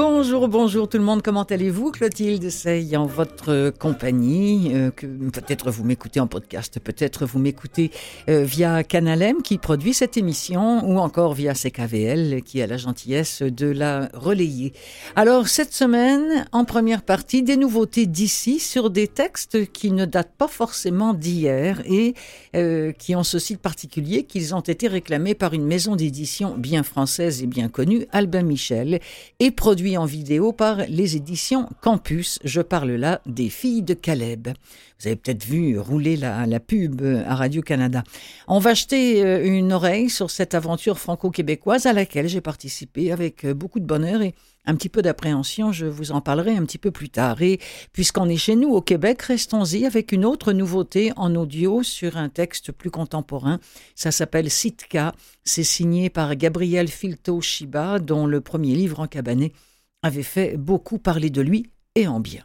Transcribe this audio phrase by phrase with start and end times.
[0.00, 2.50] Bonjour, bonjour tout le monde, comment allez-vous Clotilde?
[2.50, 7.90] C'est en votre compagnie, euh, peut-être vous m'écoutez en podcast, peut-être vous m'écoutez
[8.28, 13.42] euh, via Canalem qui produit cette émission ou encore via CKVL qui a la gentillesse
[13.42, 14.72] de la relayer.
[15.16, 20.36] Alors cette semaine, en première partie, des nouveautés d'ici sur des textes qui ne datent
[20.38, 22.14] pas forcément d'hier et
[22.54, 26.84] euh, qui ont ceci de particulier qu'ils ont été réclamés par une maison d'édition bien
[26.84, 29.00] française et bien connue, Albin Michel,
[29.40, 32.38] et produit en vidéo par les éditions Campus.
[32.44, 34.48] Je parle là des filles de Caleb.
[35.00, 38.02] Vous avez peut-être vu rouler la, pub à Radio-Canada.
[38.48, 43.44] On va jeter euh, une oreille sur cette aventure franco-québécoise à laquelle j'ai participé avec
[43.44, 44.34] euh, beaucoup de bonheur et
[44.68, 47.40] un petit peu d'appréhension, je vous en parlerai un petit peu plus tard.
[47.40, 47.58] Et
[47.94, 52.28] puisqu'on est chez nous au Québec, restons-y avec une autre nouveauté en audio sur un
[52.28, 53.60] texte plus contemporain.
[53.94, 55.14] Ça s'appelle Sitka.
[55.42, 59.52] C'est signé par Gabriel Filto Shiba, dont le premier livre en cabanet
[60.08, 62.44] avait fait beaucoup parler de lui et en bien.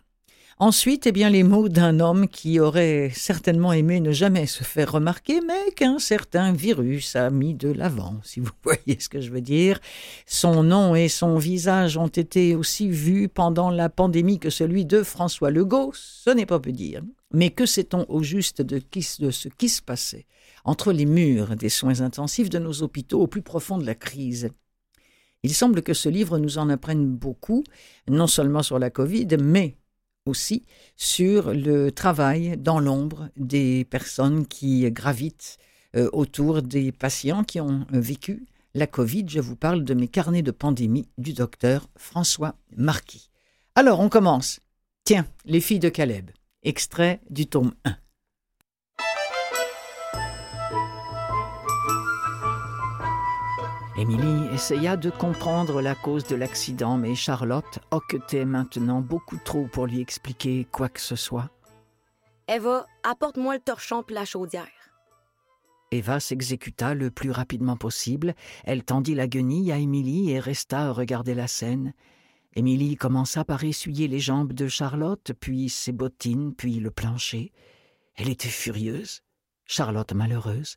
[0.60, 4.92] Ensuite, eh bien, les mots d'un homme qui aurait certainement aimé ne jamais se faire
[4.92, 9.32] remarquer, mais qu'un certain virus a mis de l'avant, si vous voyez ce que je
[9.32, 9.80] veux dire.
[10.28, 15.02] Son nom et son visage ont été aussi vus pendant la pandémie que celui de
[15.02, 17.02] François Legault, ce n'est pas peu dire.
[17.34, 20.28] Mais que sait-on au juste de, de ce qui se passait
[20.66, 24.50] entre les murs des soins intensifs de nos hôpitaux au plus profond de la crise?
[25.44, 27.64] Il semble que ce livre nous en apprenne beaucoup,
[28.08, 29.78] non seulement sur la Covid, mais
[30.26, 30.64] aussi
[30.96, 35.58] sur le travail dans l'ombre des personnes qui gravitent
[35.96, 39.26] euh, autour des patients qui ont euh, vécu la Covid.
[39.28, 43.30] Je vous parle de mes carnets de pandémie du docteur François Marquis.
[43.76, 44.60] Alors, on commence.
[45.04, 46.32] Tiens, les filles de Caleb.
[46.64, 47.96] Extrait du tome 1.
[54.04, 59.88] Émilie essaya de comprendre la cause de l'accident, mais Charlotte hoquetait maintenant beaucoup trop pour
[59.88, 61.50] lui expliquer quoi que ce soit.
[62.50, 64.68] Eva, apporte-moi le torchon et la chaudière.
[65.92, 68.36] Eva s'exécuta le plus rapidement possible.
[68.66, 71.94] Elle tendit la guenille à Émilie et resta à regarder la scène.
[72.58, 77.54] Émilie commença par essuyer les jambes de Charlotte, puis ses bottines, puis le plancher.
[78.16, 79.22] Elle était furieuse,
[79.64, 80.76] Charlotte malheureuse,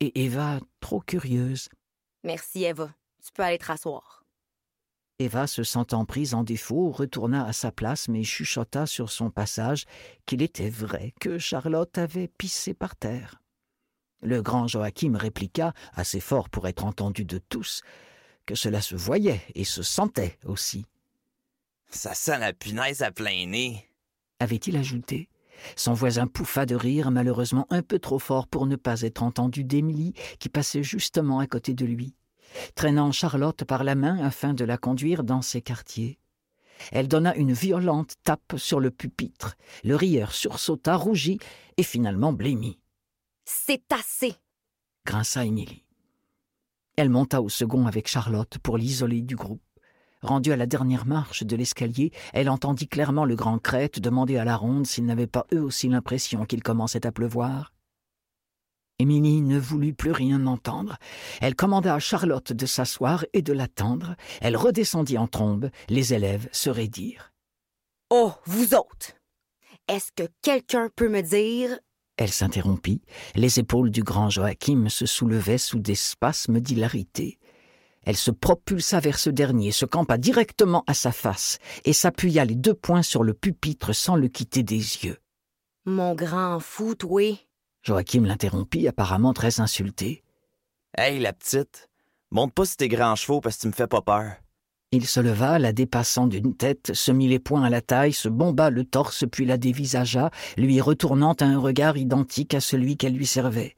[0.00, 1.68] et Eva trop curieuse.
[2.26, 2.92] Merci, Eva.
[3.24, 4.24] Tu peux aller te rasseoir.
[5.20, 9.84] Eva, se sentant prise en défaut, retourna à sa place, mais chuchota sur son passage
[10.26, 13.40] qu'il était vrai que Charlotte avait pissé par terre.
[14.22, 17.82] Le grand Joachim répliqua, assez fort pour être entendu de tous,
[18.44, 20.84] que cela se voyait et se sentait aussi.
[21.90, 23.88] Ça sent la punaise à plein nez,
[24.40, 25.28] avait-il ajouté.
[25.76, 29.64] Son voisin pouffa de rire, malheureusement un peu trop fort pour ne pas être entendu
[29.64, 32.14] d'Émilie, qui passait justement à côté de lui,
[32.74, 36.18] traînant Charlotte par la main afin de la conduire dans ses quartiers.
[36.92, 39.56] Elle donna une violente tape sur le pupitre.
[39.82, 41.38] Le rieur sursauta, rougit
[41.76, 42.78] et finalement blêmit.
[43.44, 44.34] C'est assez
[45.06, 45.84] grinça Émilie.
[46.96, 49.62] Elle monta au second avec Charlotte pour l'isoler du groupe.
[50.26, 54.44] Rendue à la dernière marche de l'escalier, elle entendit clairement le grand crête demander à
[54.44, 57.72] la ronde s'ils n'avaient pas eux aussi l'impression qu'il commençait à pleuvoir.
[58.98, 60.96] Émilie ne voulut plus rien entendre.
[61.40, 64.16] Elle commanda à Charlotte de s'asseoir et de l'attendre.
[64.40, 65.70] Elle redescendit en trombe.
[65.88, 67.32] Les élèves se raidirent.
[68.10, 69.12] Oh, vous autres!
[69.86, 71.78] Est-ce que quelqu'un peut me dire?
[72.16, 73.00] Elle s'interrompit.
[73.36, 77.38] Les épaules du grand Joachim se soulevaient sous des spasmes d'hilarité.
[78.06, 82.54] Elle se propulsa vers ce dernier, se campa directement à sa face et s'appuya les
[82.54, 85.18] deux poings sur le pupitre sans le quitter des yeux.
[85.84, 87.46] Mon grand fou, oui.
[87.82, 90.22] Joachim l'interrompit, apparemment très insulté.
[90.96, 91.90] Hey, la petite,
[92.30, 94.32] monte pas sur tes grands chevaux parce que tu me fais pas peur.
[94.92, 98.28] Il se leva, la dépassant d'une tête, se mit les poings à la taille, se
[98.28, 103.26] bomba le torse, puis la dévisagea, lui retournant un regard identique à celui qu'elle lui
[103.26, 103.74] servait.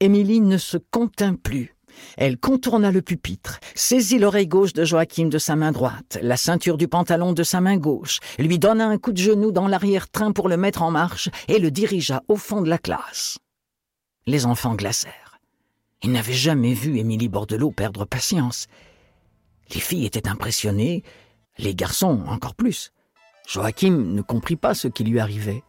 [0.00, 1.77] Émilie ne se contint plus.
[2.16, 6.76] Elle contourna le pupitre, saisit l'oreille gauche de Joachim de sa main droite, la ceinture
[6.76, 10.48] du pantalon de sa main gauche, lui donna un coup de genou dans l'arrière-train pour
[10.48, 13.38] le mettre en marche et le dirigea au fond de la classe.
[14.26, 15.38] Les enfants glacèrent.
[16.02, 18.66] Ils n'avaient jamais vu Émilie Bordelot perdre patience.
[19.74, 21.02] Les filles étaient impressionnées,
[21.58, 22.92] les garçons encore plus.
[23.48, 25.62] Joachim ne comprit pas ce qui lui arrivait.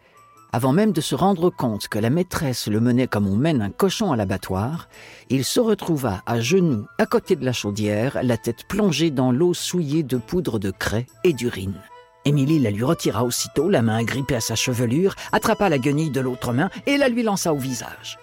[0.51, 3.69] Avant même de se rendre compte que la maîtresse le menait comme on mène un
[3.69, 4.89] cochon à l'abattoir,
[5.29, 9.53] il se retrouva à genoux à côté de la chaudière, la tête plongée dans l'eau
[9.53, 11.79] souillée de poudre de craie et d'urine.
[12.25, 16.19] Émilie la lui retira aussitôt, la main agrippée à sa chevelure, attrapa la guenille de
[16.19, 18.17] l'autre main et la lui lança au visage.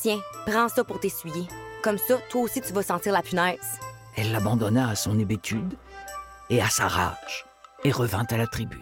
[0.00, 1.46] Tiens, prends ça pour t'essuyer.
[1.82, 3.78] Comme ça, toi aussi, tu vas sentir la punaise.
[4.16, 5.74] Elle l'abandonna à son hébétude
[6.48, 7.44] et à sa rage
[7.84, 8.80] et revint à la tribune.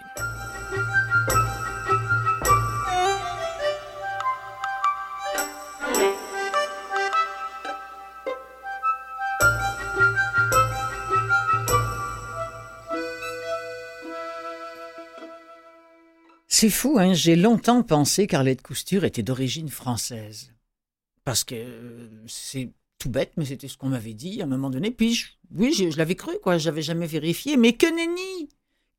[16.62, 20.52] C'est fou, hein j'ai longtemps pensé qu'Arlette Cousture était d'origine française.
[21.24, 22.70] Parce que euh, c'est
[23.00, 24.92] tout bête, mais c'était ce qu'on m'avait dit à un moment donné.
[24.92, 26.58] Puis, oui, je, je l'avais cru, quoi.
[26.58, 27.56] J'avais jamais vérifié.
[27.56, 28.48] Mais que nenni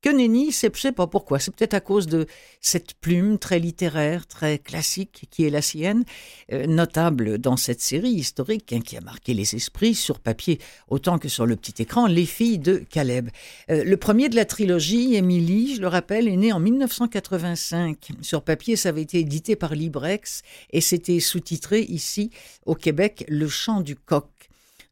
[0.04, 1.38] Que nenni, c'est- je sais pas pourquoi.
[1.38, 2.26] C'est peut-être à cause de
[2.60, 6.04] cette plume très littéraire, très classique qui est la sienne,
[6.52, 10.58] euh, notable dans cette série historique hein, qui a marqué les esprits sur papier
[10.88, 13.30] autant que sur le petit écran, Les filles de Caleb.
[13.70, 18.10] Euh, le premier de la trilogie, Émilie, je le rappelle, est né en 1985.
[18.20, 22.28] Sur papier, ça avait été édité par Librex et c'était sous-titré ici
[22.66, 24.26] au Québec Le chant du coq.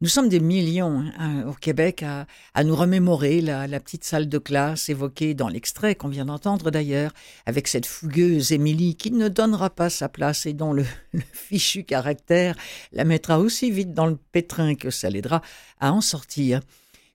[0.02, 4.38] Nous sommes des millions hein, au Québec à, nous remémorer la, la petite salle de
[4.38, 7.12] classe évoquée dans l'extrait qu'on vient d'entendre d'ailleurs,
[7.46, 11.84] avec cette fougueuse Émilie qui ne donnera pas sa place et dont le, le fichu
[11.84, 12.56] caractère
[12.90, 15.40] la mettra aussi vite dans le pétrin que ça l'aidera
[15.78, 16.62] à en sortir.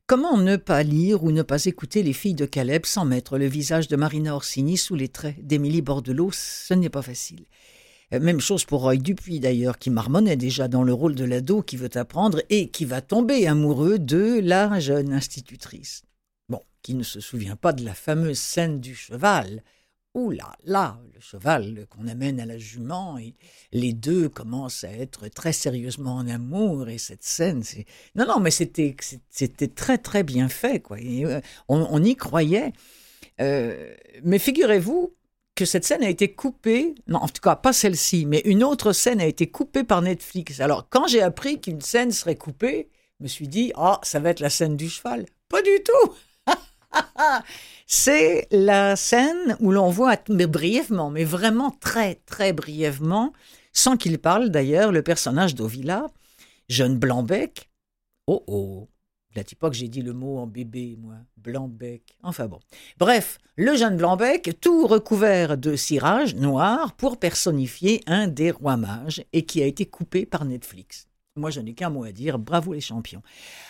[0.05, 3.47] Comment ne pas lire ou ne pas écouter Les filles de Caleb sans mettre le
[3.47, 6.29] visage de Marina Orsini sous les traits d'Émilie Bordelot?
[6.31, 7.47] Ce n'est pas facile.
[8.13, 11.61] Euh, Même chose pour Roy Dupuis d'ailleurs, qui marmonnait déjà dans le rôle de l'ado
[11.61, 16.03] qui veut apprendre et qui va tomber amoureux de la jeune institutrice.
[16.49, 19.63] Bon, qui ne se souvient pas de la fameuse scène du cheval.
[20.13, 23.35] Ouh là là, le cheval qu'on amène à la jument et
[23.71, 28.39] les deux commencent à être très sérieusement en amour et cette scène, c'est non non
[28.39, 28.95] mais c'était
[29.29, 30.97] c'était très très bien fait quoi.
[30.97, 32.73] Euh, on, on y croyait.
[33.41, 33.93] Euh,
[34.23, 35.13] mais figurez-vous
[35.57, 38.93] que cette scène a été coupée, non en tout cas pas celle-ci, mais une autre
[38.93, 40.59] scène a été coupée par Netflix.
[40.59, 42.89] Alors quand j'ai appris qu'une scène serait coupée,
[43.19, 45.25] je me suis dit ah ça va être la scène du cheval.
[45.49, 46.13] Pas du tout.
[47.87, 53.33] C'est la scène où l'on voit, mais brièvement, mais vraiment très très brièvement,
[53.73, 56.05] sans qu'il parle d'ailleurs, le personnage d'Ovila,
[56.69, 57.69] jeune Blanc-bec.
[58.27, 58.89] Oh oh,
[59.37, 62.17] la j'ai dit le mot en bébé, moi, Blanc-bec.
[62.23, 62.59] Enfin bon.
[62.97, 69.23] Bref, le jeune Blanc-bec, tout recouvert de cirage noir pour personnifier un des rois mages
[69.33, 71.07] et qui a été coupé par Netflix.
[71.35, 72.39] Moi, je n'ai qu'un mot à dire.
[72.39, 73.21] Bravo les champions.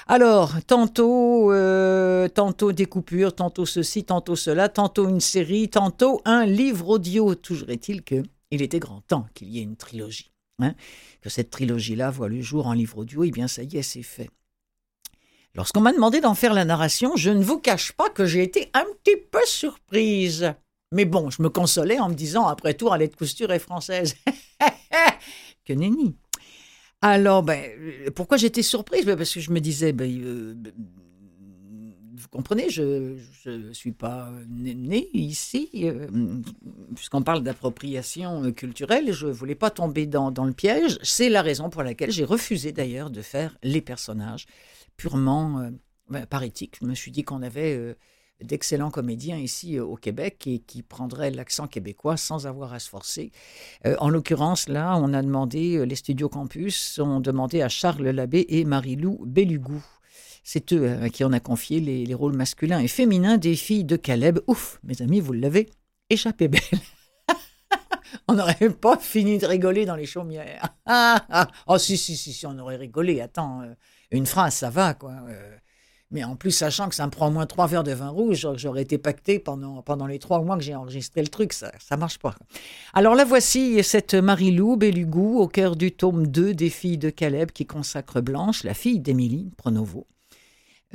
[0.07, 6.45] Alors, tantôt, euh, tantôt des coupures, tantôt ceci, tantôt cela, tantôt une série, tantôt un
[6.45, 7.35] livre audio.
[7.35, 10.31] Toujours est-il que il était grand temps qu'il y ait une trilogie.
[10.59, 10.73] Hein,
[11.21, 13.23] que cette trilogie-là voit le jour en livre audio.
[13.23, 14.29] Eh bien, ça y est, c'est fait.
[15.57, 18.69] Lorsqu'on m'a demandé d'en faire la narration, je ne vous cache pas que j'ai été
[18.75, 20.53] un petit peu surprise.
[20.91, 24.13] Mais bon, je me consolais en me disant, après tout, Arlette Cousture est française.
[25.65, 26.15] que nenni.
[27.01, 27.71] Alors, ben,
[28.15, 29.03] pourquoi j'étais surprise?
[29.03, 30.53] Ben, Parce que je me disais, ben, euh,
[32.15, 33.17] vous comprenez, je
[33.47, 36.07] ne suis pas née ici, euh,
[36.95, 40.99] puisqu'on parle d'appropriation culturelle, je ne voulais pas tomber dans le piège.
[41.01, 44.45] C'est la raison pour laquelle j'ai refusé d'ailleurs de faire les personnages
[44.97, 45.69] purement euh,
[46.09, 46.77] ben, par éthique.
[46.81, 47.95] Je me suis dit qu'on avait euh,
[48.41, 52.89] d'excellents comédiens ici euh, au Québec et qui prendraient l'accent québécois sans avoir à se
[52.89, 53.31] forcer.
[53.99, 58.65] En l'occurrence, là, on a demandé, les studios campus ont demandé à Charles Labbé et
[58.65, 59.81] Marie-Lou Bellugou.
[60.43, 63.83] C'est eux à qui on a confié les, les, rôles masculins et féminins des filles
[63.83, 64.39] de Caleb.
[64.47, 65.69] Ouf, mes amis, vous l'avez
[66.09, 66.61] échappé belle.
[68.29, 70.75] on n'aurait pas fini de rigoler dans les chaumières.
[70.89, 71.47] Ah, ah.
[71.67, 73.19] Oh, si, si, si, si, on aurait rigolé.
[73.19, 73.63] Attends,
[74.11, 75.13] une phrase, ça va, quoi.
[75.29, 75.57] Euh,
[76.09, 78.47] mais en plus, sachant que ça me prend au moins trois verres de vin rouge,
[78.55, 81.97] j'aurais été pacté pendant, pendant les trois mois que j'ai enregistré le truc, ça ne
[81.97, 82.33] marche pas.
[82.93, 87.51] Alors là, voici cette Marie-Lou Bellugou au cœur du tome 2 des filles de Caleb
[87.51, 90.07] qui consacre Blanche, la fille d'Émilie Pronovo.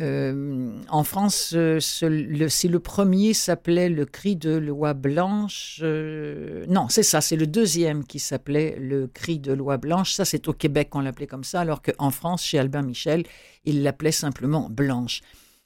[0.01, 5.81] Euh, en France, euh, ce, le, si le premier s'appelait Le cri de loi blanche,
[5.83, 10.15] euh, non, c'est ça, c'est le deuxième qui s'appelait Le cri de loi blanche.
[10.15, 13.25] Ça, c'est au Québec qu'on l'appelait comme ça, alors qu'en France, chez Albin Michel,
[13.65, 15.21] il l'appelait simplement Blanche.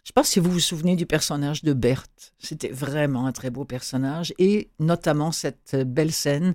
[0.07, 2.33] Je ne sais pas si vous vous souvenez du personnage de Berthe.
[2.39, 6.55] C'était vraiment un très beau personnage, et notamment cette belle scène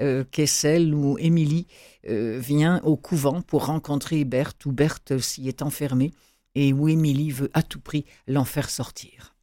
[0.00, 1.66] euh, qui est celle où Émilie
[2.08, 6.12] euh, vient au couvent pour rencontrer Berthe, où Berthe s'y est enfermée
[6.60, 9.36] et où Émilie veut à tout prix l'en faire sortir.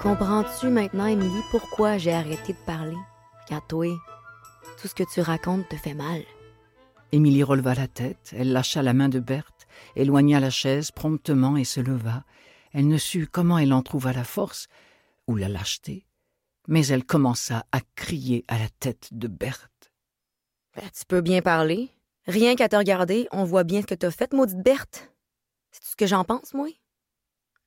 [0.00, 2.96] Comprends-tu maintenant, Émilie, pourquoi j'ai arrêté de parler?
[3.44, 3.86] Regarde, toi,
[4.80, 6.22] tout ce que tu racontes te fait mal.
[7.12, 9.66] Émilie releva la tête, elle lâcha la main de Berthe,
[9.96, 12.24] éloigna la chaise promptement et se leva.
[12.72, 14.66] Elle ne sut comment elle en trouva la force
[15.28, 16.06] ou la lâcheté,
[16.68, 19.71] mais elle commença à crier à la tête de Berthe.
[20.74, 21.90] Tu peux bien parler.
[22.26, 25.12] Rien qu'à te regarder, on voit bien ce que t'as fait, maudite Berthe.
[25.70, 26.68] C'est ce que j'en pense, moi?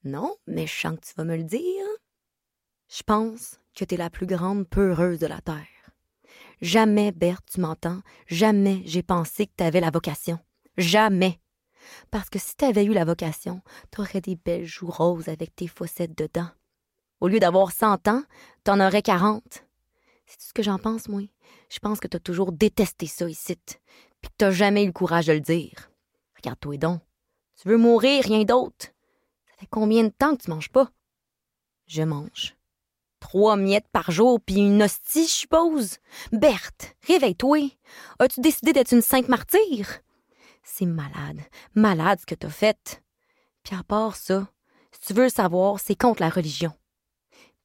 [0.04, 1.86] Non, mais je sens que tu vas me le dire.
[2.90, 5.68] Je pense que t'es la plus grande peureuse de la Terre.
[6.62, 10.40] Jamais, Berthe, tu m'entends, jamais j'ai pensé que t'avais la vocation.
[10.78, 11.40] Jamais.
[12.12, 16.18] Parce que si t'avais eu la vocation, t'aurais des belles joues roses avec tes fossettes
[16.18, 16.50] dedans.
[17.20, 18.24] Au lieu d'avoir cent ans,
[18.64, 19.65] t'en aurais quarante.
[20.26, 21.22] C'est ce que j'en pense, moi.
[21.70, 23.58] Je pense que t'as toujours détesté ça ici,
[24.22, 25.92] puis que t'as jamais eu le courage de le dire.
[26.36, 27.02] Regarde-toi donc.
[27.62, 28.88] Tu veux mourir, rien d'autre.
[29.48, 30.90] Ça fait combien de temps que tu manges pas?
[31.88, 32.56] Je mange.
[33.20, 35.98] Trois miettes par jour, puis une hostie, je suppose.
[36.32, 37.72] Berthe, réveille-toi.
[38.20, 40.00] As-tu décidé d'être une sainte martyre?
[40.64, 41.40] C'est malade,
[41.76, 43.04] malade ce que t'as fait.
[43.64, 44.48] Puis à part ça,
[44.92, 46.74] si tu veux savoir, c'est contre la religion.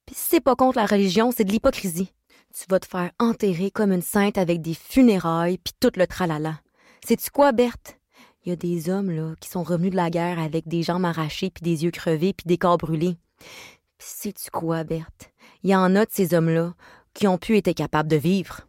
[0.06, 2.12] Puis si c'est pas contre la religion, c'est de l'hypocrisie.
[2.52, 6.60] Tu vas te faire enterrer comme une sainte avec des funérailles puis tout le tralala.
[7.06, 7.98] Sais-tu quoi, Berthe?
[8.44, 11.04] Il y a des hommes là qui sont revenus de la guerre avec des jambes
[11.04, 13.16] arrachées puis des yeux crevés puis des corps brûlés.
[13.38, 15.32] Puis sais-tu quoi, Berthe?
[15.62, 16.74] Il y en a de ces hommes-là
[17.14, 18.62] qui ont pu être capables de vivre.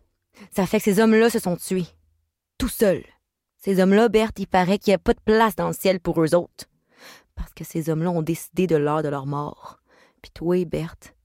[0.51, 1.87] Ça fait que ces hommes-là se sont tués.
[2.57, 3.05] Tout seuls.
[3.57, 6.21] Ces hommes-là, Berthe, il paraît qu'il n'y a pas de place dans le ciel pour
[6.21, 6.65] eux autres.
[7.35, 9.79] Parce que ces hommes-là ont décidé de l'heure de leur mort.
[10.21, 11.15] Puis toi, Berthe,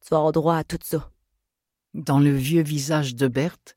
[0.00, 1.10] tu vas avoir droit à tout ça.
[1.94, 3.74] Dans le vieux visage de Berthe,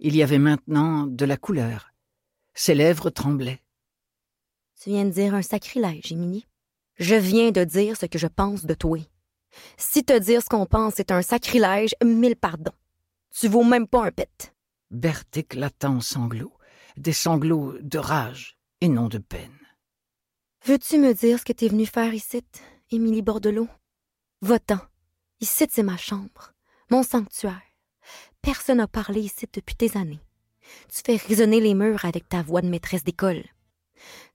[0.00, 1.92] il y avait maintenant de la couleur.
[2.54, 3.62] Ses lèvres tremblaient.
[4.80, 6.46] Tu viens de dire un sacrilège, Émilie.
[6.96, 8.98] Je viens de dire ce que je pense de toi.
[9.76, 12.72] Si te dire ce qu'on pense est un sacrilège, mille pardons.
[13.30, 14.54] Tu vaux même pas un pet.
[14.90, 16.56] Berthe éclata en sanglots,
[16.96, 19.58] des sanglots de rage et non de peine.
[20.66, 22.42] Veux-tu me dire ce que t'es venue faire ici,
[22.90, 23.68] Émilie Bordelot?
[24.40, 24.78] Va-t'en.
[25.40, 26.53] Ici, c'est ma chambre,
[26.94, 27.60] mon sanctuaire.
[28.40, 30.20] Personne n'a parlé ici depuis des années.
[30.88, 33.42] Tu fais résonner les murs avec ta voix de maîtresse d'école.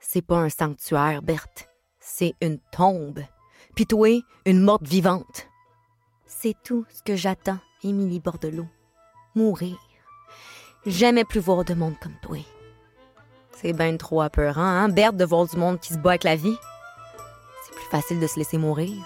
[0.01, 1.69] C'est pas un sanctuaire, Berthe.
[2.01, 3.21] C'est une tombe.
[3.75, 4.09] Puis toi,
[4.45, 5.47] une morte vivante.
[6.25, 8.67] C'est tout ce que j'attends, Émilie Bordelot.
[9.35, 9.77] Mourir.
[10.85, 12.39] Jamais plus voir de monde comme toi.
[13.53, 16.35] C'est bien trop apeurant, hein, Berthe, de voir du monde qui se bat avec la
[16.35, 16.57] vie.
[17.65, 18.97] C'est plus facile de se laisser mourir.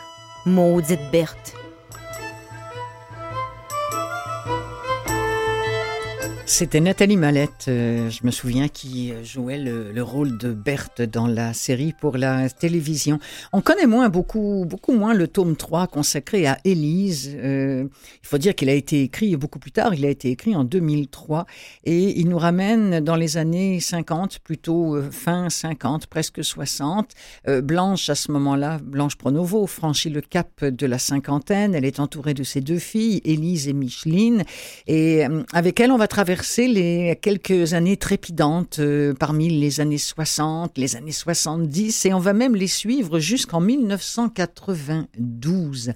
[0.47, 1.62] Maudite Berthe.
[6.53, 11.51] C'était Nathalie Mallette, euh, je me souviens, qui jouait le, rôle de Berthe dans la
[11.51, 13.17] série pour la télévision.
[13.53, 17.35] On connaît moins, beaucoup, beaucoup moins le tome 3 consacré à Élise.
[17.39, 17.85] Euh,
[18.21, 20.63] il faut dire qu'il a été écrit beaucoup plus tard, il a été écrit en
[20.63, 21.47] 2003
[21.85, 27.13] et il nous ramène dans les années 50, plutôt euh, fin 50, presque 60.
[27.63, 31.73] Blanche, à ce moment-là, Blanche Pronovo, franchit le cap de la cinquantaine.
[31.73, 34.43] Elle est entourée de ses deux filles, Élise et Micheline.
[34.85, 40.77] Et avec elle, on va traverser les quelques années trépidantes euh, parmi les années 60,
[40.77, 45.93] les années 70, et on va même les suivre jusqu'en 1992.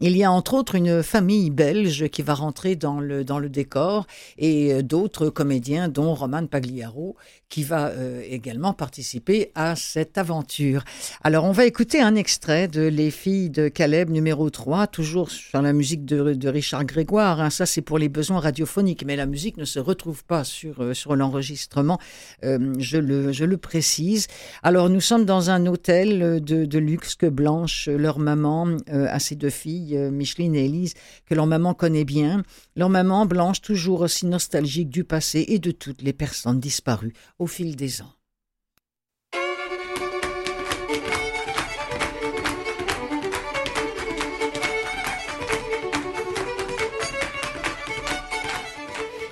[0.00, 3.48] Il y a entre autres une famille belge qui va rentrer dans le, dans le
[3.48, 4.06] décor
[4.38, 7.14] et euh, d'autres comédiens, dont Roman Pagliaro,
[7.52, 10.84] qui va euh, également participer à cette aventure.
[11.22, 15.60] Alors, on va écouter un extrait de Les filles de Caleb numéro 3, toujours sur
[15.60, 17.42] la musique de, Richard Grégoire.
[17.42, 17.50] Hein.
[17.50, 20.94] Ça, c'est pour les besoins radiophoniques, mais la musique ne se retrouve pas sur, euh,
[20.94, 21.98] sur l'enregistrement,
[22.42, 24.28] euh, je, le, je le précise.
[24.62, 29.34] Alors, nous sommes dans un hôtel de, de luxe que Blanche, leur maman, a ses
[29.34, 30.94] deux filles, Micheline et Elise,
[31.26, 32.44] que leur maman connaît bien.
[32.76, 37.48] Leur maman, Blanche, toujours aussi nostalgique du passé et de toutes les personnes disparues au
[37.48, 38.14] fil des ans.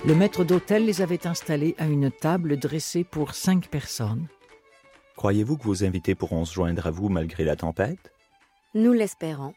[0.03, 4.27] Le maître d'hôtel les avait installés à une table dressée pour cinq personnes.
[5.15, 8.11] Croyez-vous que vos invités pourront se joindre à vous malgré la tempête?
[8.73, 9.53] Nous l'espérons.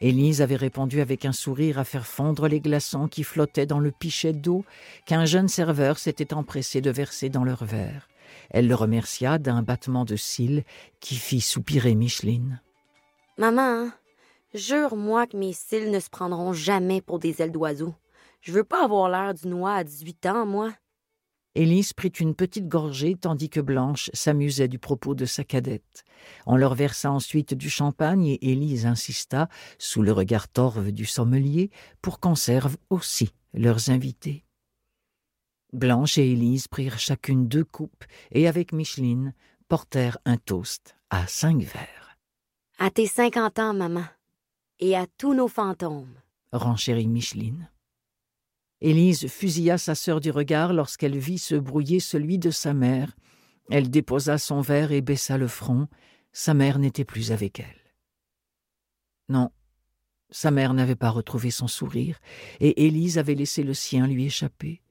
[0.00, 3.90] Élise avait répondu avec un sourire à faire fondre les glaçons qui flottaient dans le
[3.90, 4.64] pichet d'eau
[5.06, 8.08] qu'un jeune serveur s'était empressé de verser dans leur verre.
[8.50, 10.64] Elle le remercia d'un battement de cils
[11.00, 12.60] qui fit soupirer Micheline.
[13.38, 13.88] Maman,
[14.54, 17.94] jure-moi que mes cils ne se prendront jamais pour des ailes d'oiseau.
[18.42, 20.72] Je veux pas avoir l'air du noix à 18 ans, moi.
[21.56, 26.04] Élise prit une petite gorgée tandis que Blanche s'amusait du propos de sa cadette.
[26.44, 29.48] On leur versa ensuite du champagne et Élise insista,
[29.78, 31.70] sous le regard torve du sommelier,
[32.02, 34.44] pour qu'on serve aussi leurs invités.
[35.72, 39.32] Blanche et Élise prirent chacune deux coupes et avec Micheline
[39.66, 42.18] portèrent un toast à cinq verres.
[42.78, 44.04] À tes cinquante ans, maman,
[44.78, 46.14] et à tous nos fantômes,
[46.52, 47.70] renchérit Micheline.
[48.80, 53.16] Élise fusilla sa sœur du regard lorsqu'elle vit se brouiller celui de sa mère.
[53.70, 55.88] Elle déposa son verre et baissa le front.
[56.32, 57.94] Sa mère n'était plus avec elle.
[59.28, 59.50] Non,
[60.30, 62.18] sa mère n'avait pas retrouvé son sourire,
[62.60, 64.82] et Élise avait laissé le sien lui échapper.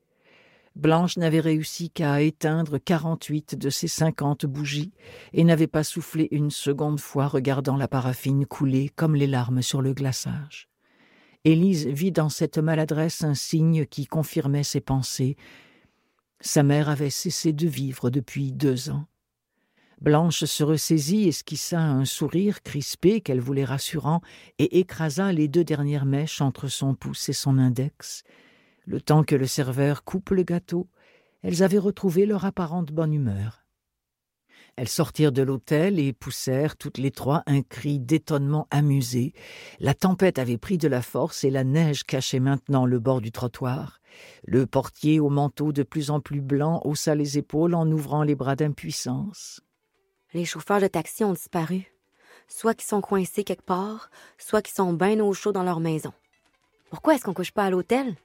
[0.75, 4.91] Blanche n'avait réussi qu'à éteindre quarante-huit de ses cinquante bougies
[5.31, 9.81] et n'avait pas soufflé une seconde fois regardant la paraffine couler comme les larmes sur
[9.81, 10.67] le glaçage.
[11.45, 15.37] Élise vit dans cette maladresse un signe qui confirmait ses pensées.
[16.41, 19.05] Sa mère avait cessé de vivre depuis deux ans.
[20.01, 24.21] Blanche se ressaisit, esquissa un sourire crispé qu'elle voulait rassurant,
[24.57, 28.23] et écrasa les deux dernières mèches entre son pouce et son index.
[28.85, 30.87] Le temps que le serveur coupe le gâteau,
[31.43, 33.64] elles avaient retrouvé leur apparente bonne humeur.
[34.77, 39.33] Elles sortirent de l'hôtel et poussèrent toutes les trois un cri d'étonnement amusé.
[39.79, 43.31] La tempête avait pris de la force et la neige cachait maintenant le bord du
[43.31, 44.01] trottoir.
[44.45, 48.35] Le portier au manteau de plus en plus blanc haussa les épaules en ouvrant les
[48.35, 49.61] bras d'impuissance.
[50.33, 51.93] Les chauffeurs de taxi ont disparu.
[52.49, 56.11] Soit qu'ils sont coincés quelque part, soit qu'ils sont bien au chaud dans leur maison.
[56.89, 58.15] Pourquoi est-ce qu'on couche pas à l'hôtel?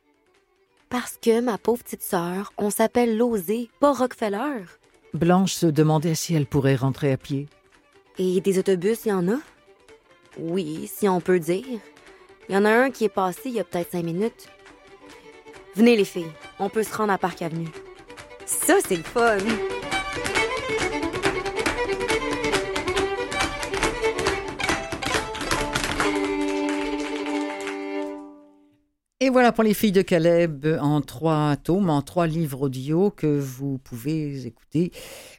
[0.88, 4.64] Parce que, ma pauvre petite sœur, on s'appelle Losé, pas Rockefeller.
[5.14, 7.48] Blanche se demandait si elle pourrait rentrer à pied.
[8.18, 9.38] Et des autobus, il y en a?
[10.38, 11.80] Oui, si on peut dire.
[12.48, 14.48] Il y en a un qui est passé il y a peut-être cinq minutes.
[15.76, 17.68] Venez les filles, on peut se rendre à Parc Avenue.
[18.44, 19.38] Ça, c'est le fun!
[29.22, 33.26] Et voilà pour les filles de Caleb en trois tomes, en trois livres audio que
[33.26, 34.92] vous pouvez écouter.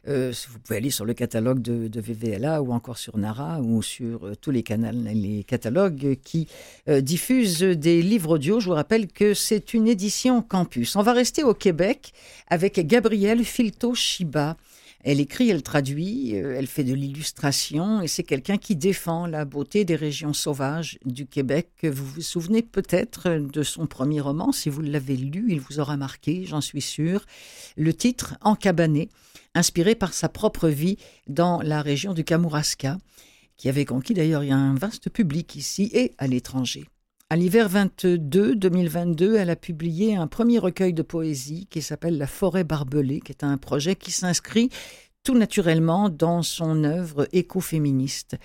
[0.06, 4.24] Euh, vous pouvez aller sur le catalogue de, VVLA ou encore sur Nara ou sur
[4.24, 6.46] euh, tous les, canaux, les catalogues qui
[6.88, 8.60] euh, diffusent des livres audio.
[8.60, 10.94] Je vous rappelle que c'est une édition campus.
[10.94, 12.12] On va rester au Québec
[12.46, 14.56] avec Gabrielle Filto-Shiba.
[15.04, 19.44] Elle écrit, elle traduit, euh, elle fait de l'illustration et c'est quelqu'un qui défend la
[19.44, 21.70] beauté des régions sauvages du Québec.
[21.82, 25.96] Vous vous souvenez peut-être de son premier roman, si vous l'avez lu, il vous aura
[25.96, 27.26] marqué, j'en suis sûre.
[27.76, 29.08] Le titre Encabané,
[29.54, 32.98] inspiré par sa propre vie dans la région du Kamouraska,
[33.56, 36.86] qui avait conquis d'ailleurs un vaste public ici et à l'étranger.
[37.32, 42.62] À l'hiver 22-2022, elle a publié un premier recueil de poésie qui s'appelle La forêt
[42.62, 44.68] barbelée, qui est un projet qui s'inscrit
[45.24, 48.36] tout naturellement dans son œuvre écoféministe.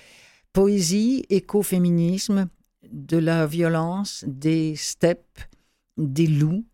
[0.54, 2.48] Poésie, écoféminisme,
[2.90, 5.38] de la violence, des steppes,
[5.98, 6.64] des loups.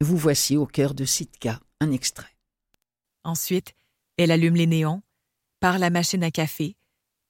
[0.00, 2.36] Vous voici au cœur de Sitka, un extrait.
[3.24, 3.74] Ensuite,
[4.16, 5.02] elle allume les néons,
[5.58, 6.76] part la machine à café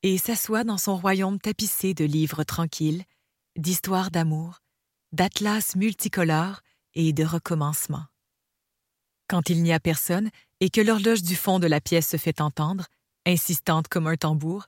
[0.02, 3.06] et s'assoit dans son royaume tapissé de livres tranquilles
[3.56, 4.60] d'histoires d'amour,
[5.12, 6.62] d'atlas multicolores
[6.94, 8.04] et de recommencement.
[9.28, 12.40] Quand il n'y a personne et que l'horloge du fond de la pièce se fait
[12.40, 12.86] entendre,
[13.26, 14.66] insistante comme un tambour,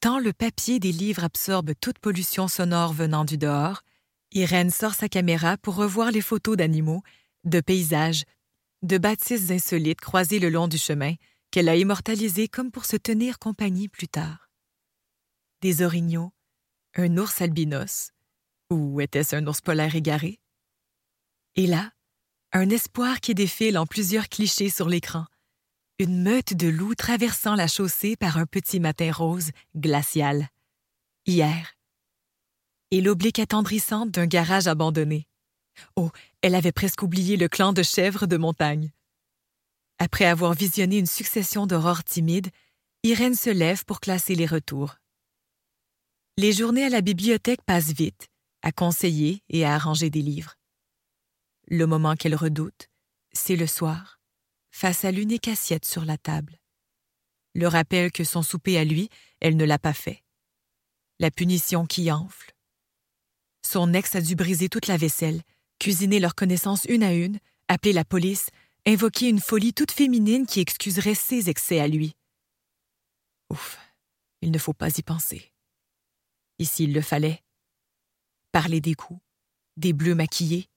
[0.00, 3.82] tant le papier des livres absorbe toute pollution sonore venant du dehors,
[4.32, 7.02] Irène sort sa caméra pour revoir les photos d'animaux,
[7.44, 8.24] de paysages,
[8.82, 11.14] de bâtisses insolites croisées le long du chemin
[11.50, 14.50] qu'elle a immortalisées comme pour se tenir compagnie plus tard.
[15.62, 16.32] Des orignaux,
[16.96, 18.12] un ours albinos,
[18.70, 20.38] ou était-ce un ours polaire égaré?
[21.54, 21.92] Et là,
[22.52, 25.26] un espoir qui défile en plusieurs clichés sur l'écran.
[25.98, 30.48] Une meute de loups traversant la chaussée par un petit matin rose glacial.
[31.26, 31.74] Hier.
[32.90, 35.26] Et l'oblique attendrissante d'un garage abandonné.
[35.96, 36.10] Oh,
[36.42, 38.90] elle avait presque oublié le clan de chèvres de montagne.
[39.98, 42.50] Après avoir visionné une succession d'aurores timides,
[43.02, 44.96] Irène se lève pour classer les retours.
[46.36, 48.28] Les journées à la bibliothèque passent vite,
[48.66, 50.56] à conseiller et à arranger des livres.
[51.68, 52.90] Le moment qu'elle redoute,
[53.32, 54.18] c'est le soir,
[54.72, 56.58] face à l'unique assiette sur la table.
[57.54, 59.08] Le rappel que son souper à lui,
[59.40, 60.24] elle ne l'a pas fait.
[61.20, 62.56] La punition qui enfle.
[63.64, 65.42] Son ex a dû briser toute la vaisselle,
[65.78, 68.48] cuisiner leurs connaissances une à une, appeler la police,
[68.84, 72.16] invoquer une folie toute féminine qui excuserait ses excès à lui.
[73.48, 73.78] Ouf,
[74.42, 75.52] il ne faut pas y penser.
[76.58, 77.44] Ici, il le fallait,
[78.52, 79.20] parler des coups,
[79.76, 80.68] des bleus maquillés,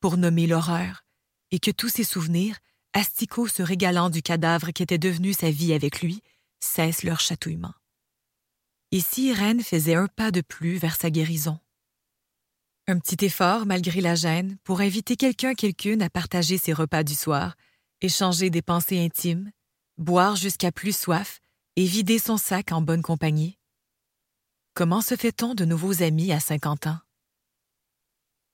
[0.00, 1.04] pour nommer l'horreur,
[1.50, 2.58] et que tous ses souvenirs,
[2.92, 6.22] asticots se régalant du cadavre qui était devenu sa vie avec lui,
[6.60, 7.74] cessent leur chatouillement.
[8.90, 11.58] Ici, Irène faisait un pas de plus vers sa guérison?
[12.88, 17.14] Un petit effort, malgré la gêne, pour inviter quelqu'un quelqu'une à partager ses repas du
[17.14, 17.56] soir,
[18.00, 19.50] échanger des pensées intimes,
[19.98, 21.40] boire jusqu'à plus soif
[21.76, 23.58] et vider son sac en bonne compagnie?
[24.74, 26.98] Comment se fait-on de nouveaux amis à 50 ans?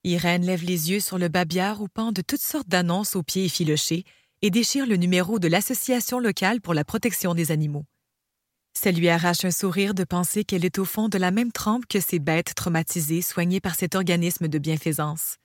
[0.05, 4.05] Irène lève les yeux sur le babillard où pendent toutes sortes d'annonces aux pieds effilochés
[4.43, 7.85] et déchire le numéro de l'Association locale pour la protection des animaux.
[8.75, 11.87] Ça lui arrache un sourire de penser qu'elle est au fond de la même trempe
[11.87, 15.39] que ces bêtes traumatisées soignées par cet organisme de bienfaisance.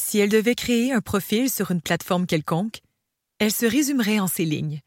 [0.00, 2.80] Si elle devait créer un profil sur une plateforme quelconque,
[3.38, 4.80] elle se résumerait en ces lignes.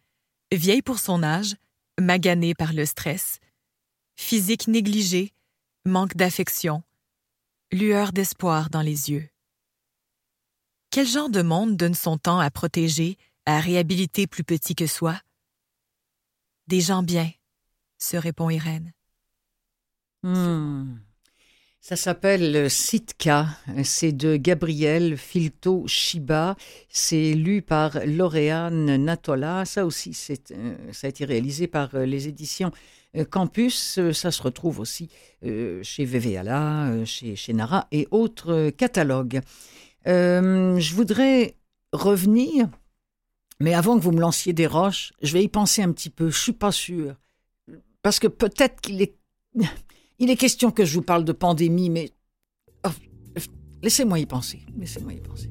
[0.51, 1.55] Vieille pour son âge,
[1.99, 3.39] maganée par le stress,
[4.15, 5.31] physique négligée,
[5.85, 6.81] manque d'affection,
[7.71, 9.29] lueur d'espoir dans les yeux.
[10.89, 15.21] Quel genre de monde donne son temps à protéger, à réhabiliter plus petit que soi?
[16.67, 17.31] Des gens bien,
[17.99, 18.91] se répond Irène.
[20.23, 20.97] Hmm.
[21.81, 23.47] Ça s'appelle Sitka.
[23.83, 26.55] C'est de Gabriel Filto Shiba.
[26.89, 29.63] C'est lu par Lauréane Natola.
[29.63, 30.15] Ça aussi,
[30.51, 32.71] euh, ça a été réalisé par euh, les éditions
[33.15, 33.99] euh, Campus.
[34.11, 35.09] Ça se retrouve aussi
[35.41, 39.39] chez VVALA, chez, chez Nara et autres catalogues.
[40.05, 41.55] je voudrais
[41.93, 42.67] revenir,
[43.61, 46.29] mais avant que vous me lanciez des roches, je vais y penser un petit peu.
[46.29, 47.15] Je suis pas sûr.
[48.01, 49.15] Parce que peut-être qu'il est
[50.19, 52.11] il est question que je vous parle de pandémie, mais
[52.85, 52.89] oh,
[53.81, 54.61] laissez-moi y penser.
[54.77, 55.49] Laissez-moi y penser.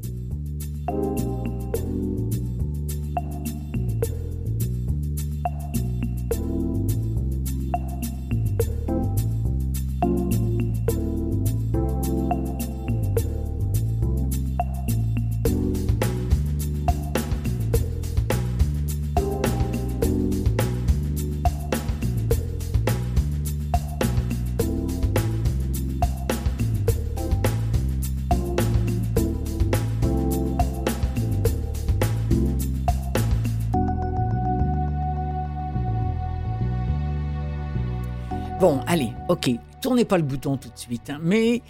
[39.28, 39.50] Ok,
[39.82, 41.62] tournez pas le bouton tout de suite, hein, mais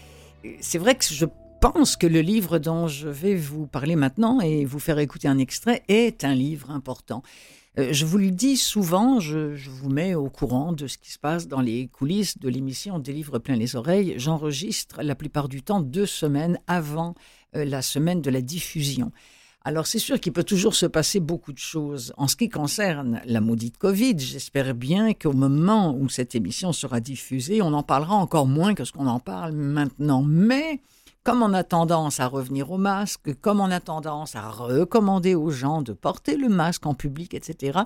[0.44, 1.26] euh, c'est vrai que je
[1.60, 5.38] pense que le livre dont je vais vous parler maintenant et vous faire écouter un
[5.38, 7.22] extrait est un livre important.
[7.78, 11.18] Euh, je vous le dis souvent, je, vous mets au courant de ce qui se
[11.18, 14.14] passe dans les coulisses de l'émission Des livres plein les oreilles.
[14.16, 17.14] J'enregistre la plupart du temps deux semaines avant
[17.56, 19.12] euh, la semaine de la diffusion.
[19.68, 22.14] Alors c'est sûr qu'il peut toujours se passer beaucoup de choses.
[22.16, 27.00] En ce qui concerne la maudite Covid, j'espère bien qu'au moment où cette émission sera
[27.00, 30.22] diffusée, on en parlera encore moins que ce qu'on en parle maintenant.
[30.22, 30.80] Mais
[31.22, 35.50] comme on a tendance à revenir au masque, comme on a tendance à recommander aux
[35.50, 37.80] gens de porter le masque en public, etc.,